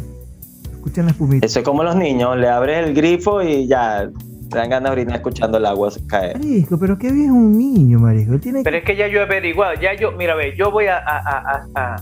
escuchen 0.86 1.06
la 1.06 1.12
espumita. 1.12 1.46
Eso 1.46 1.60
es 1.60 1.66
como 1.66 1.84
los 1.84 1.96
niños, 1.96 2.38
le 2.38 2.48
abres 2.50 2.86
el 2.88 2.94
grifo 2.94 3.42
y 3.42 3.68
ya 3.68 4.10
te 4.50 4.58
dan 4.58 4.70
ganas 4.70 4.92
de 4.92 5.02
orinar 5.02 5.16
escuchando 5.16 5.58
el 5.58 5.66
agua 5.66 5.90
caer. 6.08 6.38
Marisco, 6.38 6.78
pero 6.78 6.98
qué 6.98 7.12
bien 7.12 7.26
es 7.28 7.32
un 7.32 7.58
niño, 7.58 8.00
Marisco. 8.00 8.38
Tiene 8.40 8.62
Pero 8.64 8.78
es 8.78 8.84
que 8.84 8.96
ya 8.96 9.08
yo 9.08 9.20
he 9.20 9.24
averiguado, 9.24 9.74
ya 9.80 9.94
yo, 9.96 10.12
mira, 10.12 10.36
ve, 10.36 10.54
yo 10.58 10.70
voy 10.72 10.86
a, 10.88 10.98
a, 10.98 11.18
a, 11.18 11.66
a- 11.76 12.02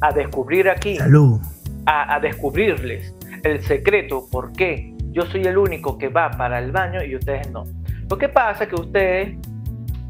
a 0.00 0.12
descubrir 0.12 0.68
aquí, 0.68 0.96
salud. 0.96 1.38
a, 1.86 2.14
a 2.16 2.20
descubrirles 2.20 3.14
el 3.44 3.62
secreto, 3.62 4.26
por 4.30 4.52
qué 4.52 4.92
yo 5.12 5.24
soy 5.26 5.42
el 5.42 5.56
único 5.56 5.96
que 5.96 6.08
va 6.08 6.30
para 6.32 6.58
el 6.58 6.72
baño 6.72 7.02
y 7.04 7.14
ustedes 7.14 7.50
no. 7.52 7.64
Lo 8.10 8.18
que 8.18 8.28
pasa 8.28 8.64
es 8.64 8.70
que 8.70 8.74
ustedes, 8.74 9.36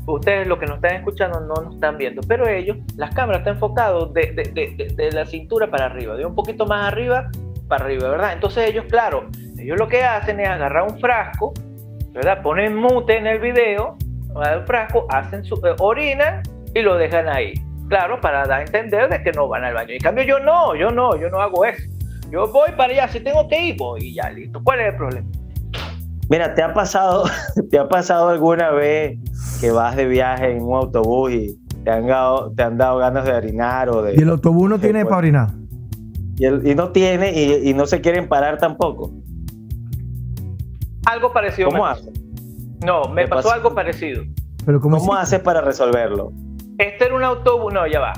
ustedes 0.06 0.46
lo 0.46 0.58
que 0.58 0.66
nos 0.66 0.76
están 0.76 0.96
escuchando 0.96 1.40
no 1.40 1.54
nos 1.62 1.74
están 1.74 1.96
viendo, 1.96 2.22
pero 2.26 2.46
ellos, 2.48 2.76
las 2.96 3.14
cámaras 3.14 3.40
están 3.40 3.54
enfocadas 3.54 4.12
de, 4.12 4.32
de- 4.32 4.74
de- 4.76 4.94
de- 4.94 5.12
la 5.12 5.24
cintura 5.26 5.70
para 5.70 5.86
arriba, 5.86 6.16
de 6.16 6.26
un 6.26 6.34
poquito 6.34 6.66
más 6.66 6.86
arriba 6.92 7.28
para 7.68 7.84
arriba, 7.84 8.08
¿verdad? 8.08 8.32
Entonces 8.32 8.68
ellos, 8.68 8.84
claro, 8.88 9.28
ellos 9.58 9.78
lo 9.78 9.88
que 9.88 10.02
hacen 10.02 10.40
es 10.40 10.48
agarrar 10.48 10.82
un 10.90 10.98
frasco, 10.98 11.52
¿verdad? 12.12 12.42
Ponen 12.42 12.74
mute 12.76 13.16
en 13.16 13.26
el 13.26 13.38
video, 13.38 13.96
el 14.52 14.62
frasco, 14.66 15.06
hacen 15.08 15.44
su, 15.44 15.54
eh, 15.66 15.74
orinan 15.78 16.42
y 16.74 16.80
lo 16.82 16.96
dejan 16.96 17.28
ahí. 17.28 17.54
Claro, 17.88 18.20
para 18.20 18.46
dar 18.46 18.60
a 18.60 18.62
entender 18.62 19.08
de 19.08 19.22
que 19.22 19.32
no 19.32 19.48
van 19.48 19.64
al 19.64 19.74
baño. 19.74 19.90
En 19.92 20.00
cambio, 20.00 20.24
yo 20.24 20.38
no, 20.40 20.74
yo 20.74 20.90
no, 20.90 21.14
yo 21.16 21.28
no 21.30 21.40
hago 21.40 21.64
eso. 21.64 21.82
Yo 22.30 22.50
voy 22.50 22.70
para 22.76 22.92
allá, 22.92 23.08
si 23.08 23.20
tengo 23.20 23.46
que 23.48 23.60
ir, 23.60 23.76
voy 23.76 24.00
y 24.02 24.14
ya, 24.14 24.30
listo. 24.30 24.60
¿Cuál 24.64 24.80
es 24.80 24.86
el 24.92 24.96
problema? 24.96 25.28
Mira, 26.30 26.54
¿te 26.54 26.62
ha 26.62 26.72
pasado, 26.72 27.24
te 27.70 27.78
ha 27.78 27.86
pasado 27.88 28.30
alguna 28.30 28.70
vez 28.70 29.18
que 29.62 29.70
vas 29.70 29.94
de 29.94 30.06
viaje 30.06 30.56
en 30.56 30.64
un 30.64 30.74
autobús 30.74 31.30
y 31.30 31.56
te 31.84 31.90
han 31.92 32.08
dado, 32.08 32.50
te 32.52 32.64
han 32.64 32.76
dado 32.76 32.98
ganas 32.98 33.24
de 33.24 33.32
orinar 33.32 33.88
o 33.90 34.02
de 34.02 34.14
Y 34.16 34.18
el 34.18 34.28
autobús 34.30 34.68
no 34.68 34.80
tiene 34.80 35.04
para 35.04 35.18
orinar. 35.18 35.50
y, 36.36 36.44
el- 36.46 36.66
y 36.66 36.74
no 36.74 36.90
tiene 36.90 37.30
y, 37.32 37.70
y 37.70 37.72
no 37.72 37.86
se 37.86 38.00
quieren 38.00 38.26
parar 38.28 38.58
tampoco? 38.58 39.12
Algo 41.06 41.32
parecido. 41.32 41.68
¿Cómo 41.70 41.84
me 41.84 41.90
haces? 41.90 42.06
pasó. 42.06 42.20
No, 42.84 43.08
me 43.12 43.22
¿Qué 43.22 43.28
pasó 43.28 43.42
pasó? 43.50 43.54
algo 43.54 43.72
parecido. 43.72 44.24
Pero 44.66 44.80
¿cómo, 44.80 44.98
¿Cómo 44.98 45.14
haces 45.14 45.38
para 45.38 45.60
resolverlo? 45.60 46.32
Este 46.78 47.04
era 47.04 47.14
un 47.14 47.22
autobús, 47.22 47.72
no, 47.72 47.86
ya 47.86 48.00
va. 48.00 48.12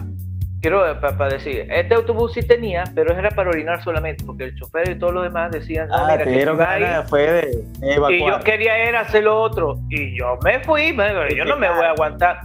Quiero 0.65 0.83
para 0.99 1.29
decir, 1.29 1.67
este 1.71 1.95
autobús 1.95 2.33
sí 2.33 2.41
tenía, 2.41 2.85
pero 2.95 3.13
era 3.13 3.29
para 3.29 3.51
orinar 3.51 3.85
solamente, 3.85 4.25
porque 4.25 4.45
el 4.45 4.55
chofer 4.55 4.89
y 4.89 4.99
todos 4.99 5.13
los 5.13 5.25
demás 5.25 5.51
decían, 5.51 5.89
no, 5.89 5.95
Ah, 5.95 6.07
mira, 6.13 6.25
te 6.25 6.31
que 6.39 6.45
ganas 6.57 7.11
fue 7.11 7.21
de, 7.21 7.43
de 7.81 7.87
y 7.87 7.93
evacuar. 7.93 8.39
yo 8.39 8.45
quería 8.45 8.79
era 8.79 9.01
hacer 9.01 9.25
lo 9.25 9.39
otro, 9.43 9.77
y 9.91 10.19
yo 10.19 10.39
me 10.43 10.61
fui, 10.61 10.95
me- 10.95 11.35
yo 11.37 11.45
no 11.45 11.59
me 11.59 11.69
voy 11.69 11.85
a 11.85 11.91
aguantar. 11.91 12.39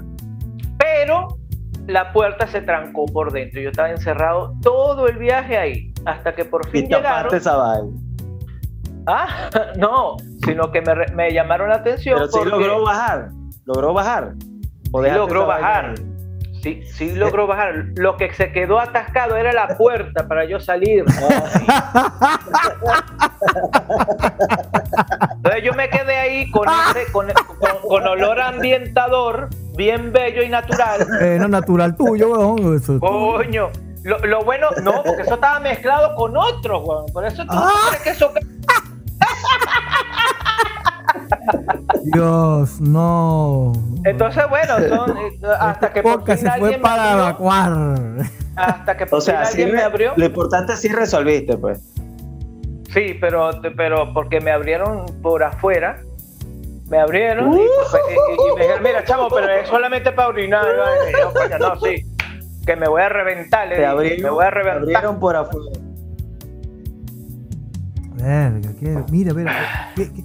Pero 0.77 1.38
la 1.88 2.12
puerta 2.12 2.45
se 2.47 2.60
trancó 2.60 3.05
por 3.05 3.32
dentro, 3.32 3.62
yo 3.62 3.69
estaba 3.69 3.89
encerrado 3.89 4.53
todo 4.62 5.08
el 5.08 5.15
viaje 5.17 5.58
ahí, 5.58 5.93
hasta 6.03 6.36
que 6.36 6.43
por 6.43 6.67
fin 6.67 6.88
y 6.88 6.93
llegaron. 6.93 7.32
Ah, 9.08 9.49
no, 9.77 10.17
sino 10.45 10.69
que 10.73 10.82
me, 10.82 10.93
me 11.15 11.32
llamaron 11.32 11.69
la 11.69 11.75
atención. 11.75 12.17
Pero 12.17 12.27
sí 12.27 12.38
porque- 12.39 12.49
logró 12.49 12.84
bajar. 12.84 13.29
Logró 13.63 13.93
bajar. 13.93 14.34
¿O 14.91 15.03
Sí 15.03 15.10
logró 15.12 15.45
bajar. 15.45 15.86
ahí? 15.97 16.09
Sí, 16.62 16.84
sí 16.93 17.13
logró 17.13 17.48
bajar. 17.48 17.86
Lo 17.95 18.17
que 18.17 18.34
se 18.34 18.52
quedó 18.52 18.80
atascado 18.80 19.38
era 19.38 19.54
la 19.54 19.78
puerta 19.78 20.28
para 20.28 20.43
yo 20.45 20.60
salir. 20.60 21.06
Entonces 25.36 25.63
yo 25.63 25.74
me 25.74 25.89
quedé 25.89 26.17
ahí 26.17 26.52
con, 26.52 26.67
ese- 26.69 27.12
con, 27.12 27.28
con- 27.60 27.82
con 27.88 28.08
olor 28.08 28.39
ambientador, 28.41 29.50
bien 29.76 30.12
bello 30.12 30.43
y 30.43 30.50
natural. 30.50 31.08
Eh, 31.22 31.38
no, 31.39 31.48
natural 31.48 31.95
tuyo, 31.95 32.30
weón. 32.30 32.76
Eso. 32.76 33.00
Coño. 33.00 33.69
Lo, 34.04 34.17
lo 34.19 34.43
bueno, 34.43 34.67
no, 34.82 35.04
porque 35.04 35.24
eso 35.24 35.34
estaba 35.36 35.60
mezclado 35.60 36.15
con 36.15 36.36
otros, 36.38 36.82
weón. 36.86 37.06
Por 37.13 37.26
eso 37.26 37.43
tú 37.45 37.52
Ah. 37.54 37.72
crees 37.89 38.04
que 38.04 38.10
eso. 38.12 38.32
Dios, 42.04 42.80
no. 42.82 43.74
Entonces, 44.06 44.44
bueno, 44.50 44.74
son, 44.88 45.18
eh, 45.18 45.32
hasta 45.60 45.92
que 45.94 46.02
por 46.02 46.14
Porque 46.14 46.34
fin 46.38 46.40
se 46.42 46.46
fue 46.46 46.54
alguien 46.54 46.82
me 46.82 46.88
para 46.88 47.04
abrió, 47.12 47.24
evacuar. 47.26 47.78
hasta 48.56 48.98
que 48.98 49.06
por 49.06 49.20
O 49.20 49.22
sea, 49.22 49.46
fin 49.46 49.46
sí 49.56 49.62
alguien 49.62 49.76
me 49.78 49.82
abrió. 49.84 50.14
lo 50.16 50.26
importante 50.26 50.74
es 50.74 50.80
sí 50.82 50.90
resolviste, 50.90 51.58
pues. 51.58 51.82
Sí, 52.94 53.16
pero, 53.22 53.52
pero 53.78 54.14
porque 54.14 54.42
me 54.42 54.52
abrieron 54.52 55.06
por 55.22 55.44
afuera 55.44 56.02
Me 56.90 56.98
abrieron 57.00 57.54
y, 57.54 57.58
pues, 57.58 57.68
y- 58.10 58.14
y 58.52 58.56
me 58.56 58.62
dijeron, 58.64 58.84
mira, 58.84 59.04
chamo, 59.04 59.28
pero 59.30 59.48
es 59.48 59.68
solamente 59.70 60.12
para 60.12 60.30
orinar. 60.30 60.66
Y 61.08 61.20
yo, 61.20 61.32
coño, 61.34 61.60
no, 61.60 61.76
sí. 61.80 62.04
Que 62.66 62.76
me 62.76 62.88
voy 62.88 63.02
a 63.04 63.10
reventar, 63.10 63.68
le 63.68 63.76
Te 63.76 63.82
dije, 63.82 63.92
abrieron, 63.92 64.24
me 64.24 64.30
voy 64.32 64.44
a 64.46 64.50
te 64.50 64.56
reventar. 64.56 64.82
abrieron 64.82 65.20
por 65.20 65.36
afuera. 65.36 65.80
Verga, 68.16 68.70
qué- 68.80 69.04
mira, 69.12 69.34
mira, 69.34 69.92
¿qué, 69.96 70.12
qué, 70.12 70.24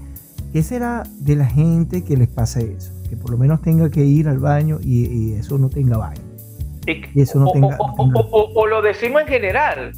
qué 0.54 0.62
será 0.62 1.02
de 1.18 1.34
la 1.34 1.46
gente 1.46 2.04
que 2.04 2.16
les 2.16 2.28
pasa 2.28 2.60
eso? 2.60 2.92
Que 3.10 3.16
por 3.16 3.30
lo 3.32 3.36
menos 3.36 3.60
tenga 3.60 3.90
que 3.90 4.04
ir 4.04 4.28
al 4.28 4.38
baño 4.38 4.78
y, 4.80 5.04
y 5.06 5.32
eso 5.34 5.58
no 5.58 5.68
tenga 5.68 5.96
baño. 5.98 6.22
Y, 6.86 7.02
Y 7.12 7.22
eso 7.22 7.40
no 7.40 7.46
o, 7.48 7.52
tenga- 7.52 7.76
o- 7.76 7.86
o- 7.92 7.96
tenga- 7.96 8.20
o- 8.20 8.28
o- 8.30 8.52
o 8.62 8.66
lo 8.68 8.80
decimos 8.80 9.22
en 9.22 9.26
general, 9.28 9.92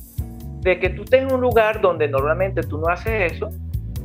de 0.62 0.81
que 0.81 0.88
tú 0.88 1.03
estés 1.03 1.23
en 1.25 1.33
un 1.35 1.42
lugar 1.42 1.83
donde 1.83 2.09
normalmente 2.09 2.62
tú 2.62 2.79
no 2.79 2.88
haces 2.88 3.33
eso 3.35 3.51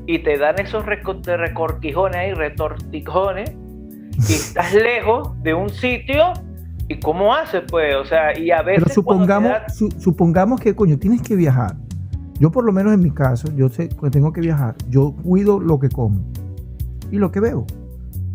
y 0.06 0.20
te 0.20 0.38
dan 0.38 0.60
esos 0.60 0.84
reco- 0.86 1.22
de 1.22 1.38
recortijones 1.38 2.18
ahí, 2.18 2.34
retortijones, 2.34 3.52
y 4.30 4.34
estás 4.34 4.74
lejos 4.74 5.42
de 5.44 5.54
un 5.54 5.70
sitio, 5.70 6.34
¿y 6.90 7.00
cómo 7.00 7.34
haces, 7.34 7.62
pues? 7.72 7.96
O 7.96 8.04
sea, 8.04 8.38
y 8.38 8.52
a 8.52 8.62
veces. 8.62 8.84
Pero 8.84 8.94
supongamos, 8.94 9.52
da- 9.52 9.70
su- 9.70 9.90
supongamos 10.00 10.60
que, 10.60 10.76
coño, 10.76 11.00
tienes 11.00 11.22
que 11.22 11.38
viajar. 11.38 11.78
Yo 12.42 12.52
por 12.52 12.66
lo 12.66 12.72
menos 12.74 12.92
en 12.94 13.02
mi 13.02 13.12
caso, 13.12 13.48
yo 13.56 13.70
sé 13.70 13.88
que 13.88 14.10
tengo 14.10 14.34
que 14.34 14.42
viajar. 14.42 14.76
Yo 14.90 15.14
cuido 15.24 15.60
lo 15.60 15.80
que 15.80 15.90
como 15.90 16.20
y 17.12 17.18
lo 17.18 17.32
que 17.32 17.40
bebo. 17.40 17.66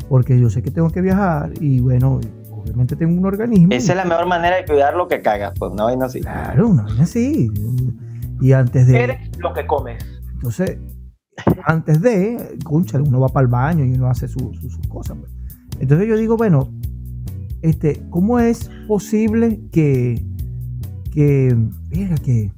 Porque 0.09 0.39
yo 0.39 0.51
sé 0.51 0.63
que 0.63 0.71
tengo 0.71 0.91
que 0.91 1.01
viajar 1.01 1.51
y 1.61 1.81
bueno, 1.81 2.21
obviamente 2.51 2.95
tengo 2.97 3.19
un 3.19 3.27
organismo. 3.27 3.69
Esa 3.73 3.93
es 3.93 3.97
la 3.97 4.05
mejor 4.05 4.27
manera 4.27 4.57
de 4.57 4.65
cuidar 4.65 4.95
lo 4.95 5.09
que 5.09 5.21
cagas, 5.23 5.53
pues 5.59 5.73
no 5.75 5.85
vaina 5.85 6.07
así. 6.07 6.21
Claro, 6.21 6.69
una 6.69 6.83
vaina 6.85 7.03
así. 7.03 7.51
Y 8.41 8.53
antes 8.53 8.87
de... 8.87 9.03
Eres 9.03 9.37
lo 9.39 9.53
que 9.53 9.67
comes. 9.67 10.05
Entonces, 10.35 10.79
antes 11.65 12.01
de, 12.01 12.57
concha, 12.65 12.99
uno 13.01 13.19
va 13.21 13.29
para 13.29 13.45
el 13.45 13.51
baño 13.51 13.85
y 13.85 13.93
uno 13.95 14.09
hace 14.09 14.29
su- 14.29 14.53
su- 14.55 14.71
sus 14.71 14.87
cosas. 14.89 15.17
pues. 15.19 15.33
Entonces 15.81 16.07
yo 16.09 16.17
digo, 16.17 16.37
bueno, 16.37 16.71
este, 17.63 18.03
¿cómo 18.11 18.39
es 18.39 18.71
posible 18.87 19.61
que, 19.73 20.23
que, 21.13 21.55
verga, 21.89 22.15
que, 22.17 22.53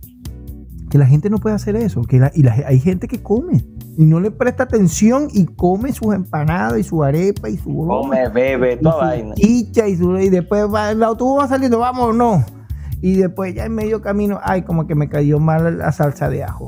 que 0.90 0.98
la 0.98 1.06
gente 1.06 1.30
no 1.30 1.38
pueda 1.38 1.56
hacer 1.56 1.76
eso? 1.76 2.02
Que 2.02 2.18
la- 2.18 2.32
y 2.34 2.42
la- 2.42 2.52
hay 2.66 2.80
gente 2.80 3.08
que 3.08 3.22
come 3.22 3.64
y 3.96 4.04
no 4.04 4.20
le 4.20 4.30
presta 4.30 4.62
atención 4.64 5.28
y 5.32 5.46
come 5.46 5.92
sus 5.92 6.14
empanadas 6.14 6.78
y 6.78 6.82
su 6.84 7.02
arepa 7.02 7.48
y 7.48 7.56
su 7.56 7.74
Come, 7.86 8.28
bebe, 8.28 8.76
toda 8.76 8.96
vaina. 9.08 9.34
chicha 9.34 9.86
y, 9.88 9.96
su- 9.96 10.16
y 10.18 10.28
después 10.28 10.66
va, 10.72 10.90
el 10.90 11.02
autobús 11.02 11.40
va 11.40 11.48
saliendo, 11.48 11.78
vamos 11.78 12.08
o 12.08 12.12
no. 12.12 12.44
Y 13.00 13.14
después 13.16 13.54
ya 13.54 13.64
en 13.64 13.74
medio 13.74 14.00
camino, 14.02 14.40
ay, 14.42 14.62
como 14.62 14.86
que 14.86 14.94
me 14.96 15.08
cayó 15.08 15.38
mal 15.38 15.78
la 15.78 15.92
salsa 15.92 16.28
de 16.28 16.42
ajo. 16.42 16.66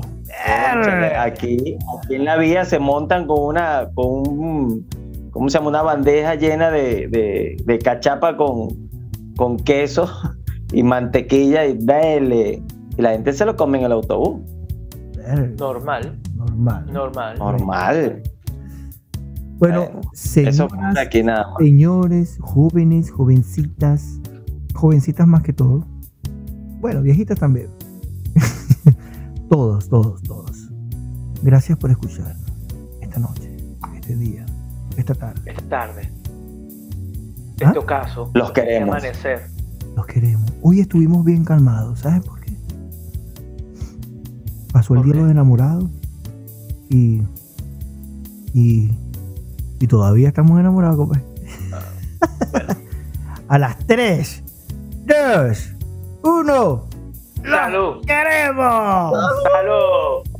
Aquí, 1.19 1.77
aquí 1.99 2.15
en 2.15 2.25
la 2.25 2.37
vía 2.37 2.63
se 2.65 2.79
montan 2.79 3.27
con 3.27 3.43
una, 3.43 3.89
con 3.93 4.27
un, 4.27 4.87
¿cómo 5.31 5.49
se 5.49 5.57
llama? 5.57 5.69
Una 5.69 5.81
bandeja 5.81 6.35
llena 6.35 6.71
de, 6.71 7.07
de, 7.09 7.57
de 7.65 7.79
cachapa 7.79 8.37
con, 8.37 8.69
con 9.35 9.57
queso 9.57 10.09
y 10.71 10.83
mantequilla 10.83 11.65
y 11.65 11.77
dale. 11.79 12.63
Y 12.97 13.01
la 13.01 13.11
gente 13.11 13.33
se 13.33 13.45
lo 13.45 13.55
come 13.55 13.79
en 13.79 13.85
el 13.85 13.91
autobús. 13.93 14.41
Normal, 15.57 16.19
Normal. 16.35 16.91
normal. 16.91 17.37
Normal. 17.37 18.23
Bueno, 19.59 19.83
Eso 20.13 20.67
señoras, 20.67 20.97
aquí 20.97 21.21
nada 21.23 21.47
más. 21.49 21.57
señores, 21.59 22.37
jóvenes, 22.41 23.11
jovencitas, 23.11 24.19
jovencitas 24.73 25.27
más 25.27 25.43
que 25.43 25.53
todo. 25.53 25.85
Bueno, 26.79 27.01
viejitas 27.03 27.37
también. 27.39 27.67
todos, 29.49 29.87
todos, 29.87 30.21
todos. 30.23 30.69
Gracias 31.43 31.77
por 31.77 31.91
escuchar 31.91 32.35
esta 33.01 33.19
noche, 33.19 33.55
este 33.95 34.15
día, 34.15 34.45
esta 34.97 35.13
tarde. 35.13 35.41
Esta 35.45 35.69
tarde. 35.69 36.11
¿Ah? 37.63 37.65
Este 37.67 37.77
ocaso. 37.79 38.31
Los 38.33 38.47
este 38.47 38.61
queremos. 38.63 38.89
amanecer. 38.95 39.41
Los 39.95 40.05
queremos. 40.07 40.51
Hoy 40.63 40.79
estuvimos 40.79 41.23
bien 41.23 41.43
calmados, 41.45 41.99
¿sabes 41.99 42.21
por 42.25 42.39
qué? 42.39 42.40
Pasó 44.71 44.93
el 44.93 44.99
¿Por 44.99 45.05
día 45.05 45.15
de 45.15 45.21
los 45.21 45.31
enamorados 45.31 45.85
y, 46.89 47.21
y, 48.53 48.91
y 49.79 49.87
todavía 49.87 50.27
estamos 50.29 50.59
enamorados, 50.59 50.97
compadre. 50.97 51.23
A 53.47 53.57
las 53.57 53.77
3, 53.85 54.43
2, 55.05 55.73
1, 56.23 56.85
Salud. 57.43 58.05
queremos! 58.05 59.13
Salud. 59.51 60.30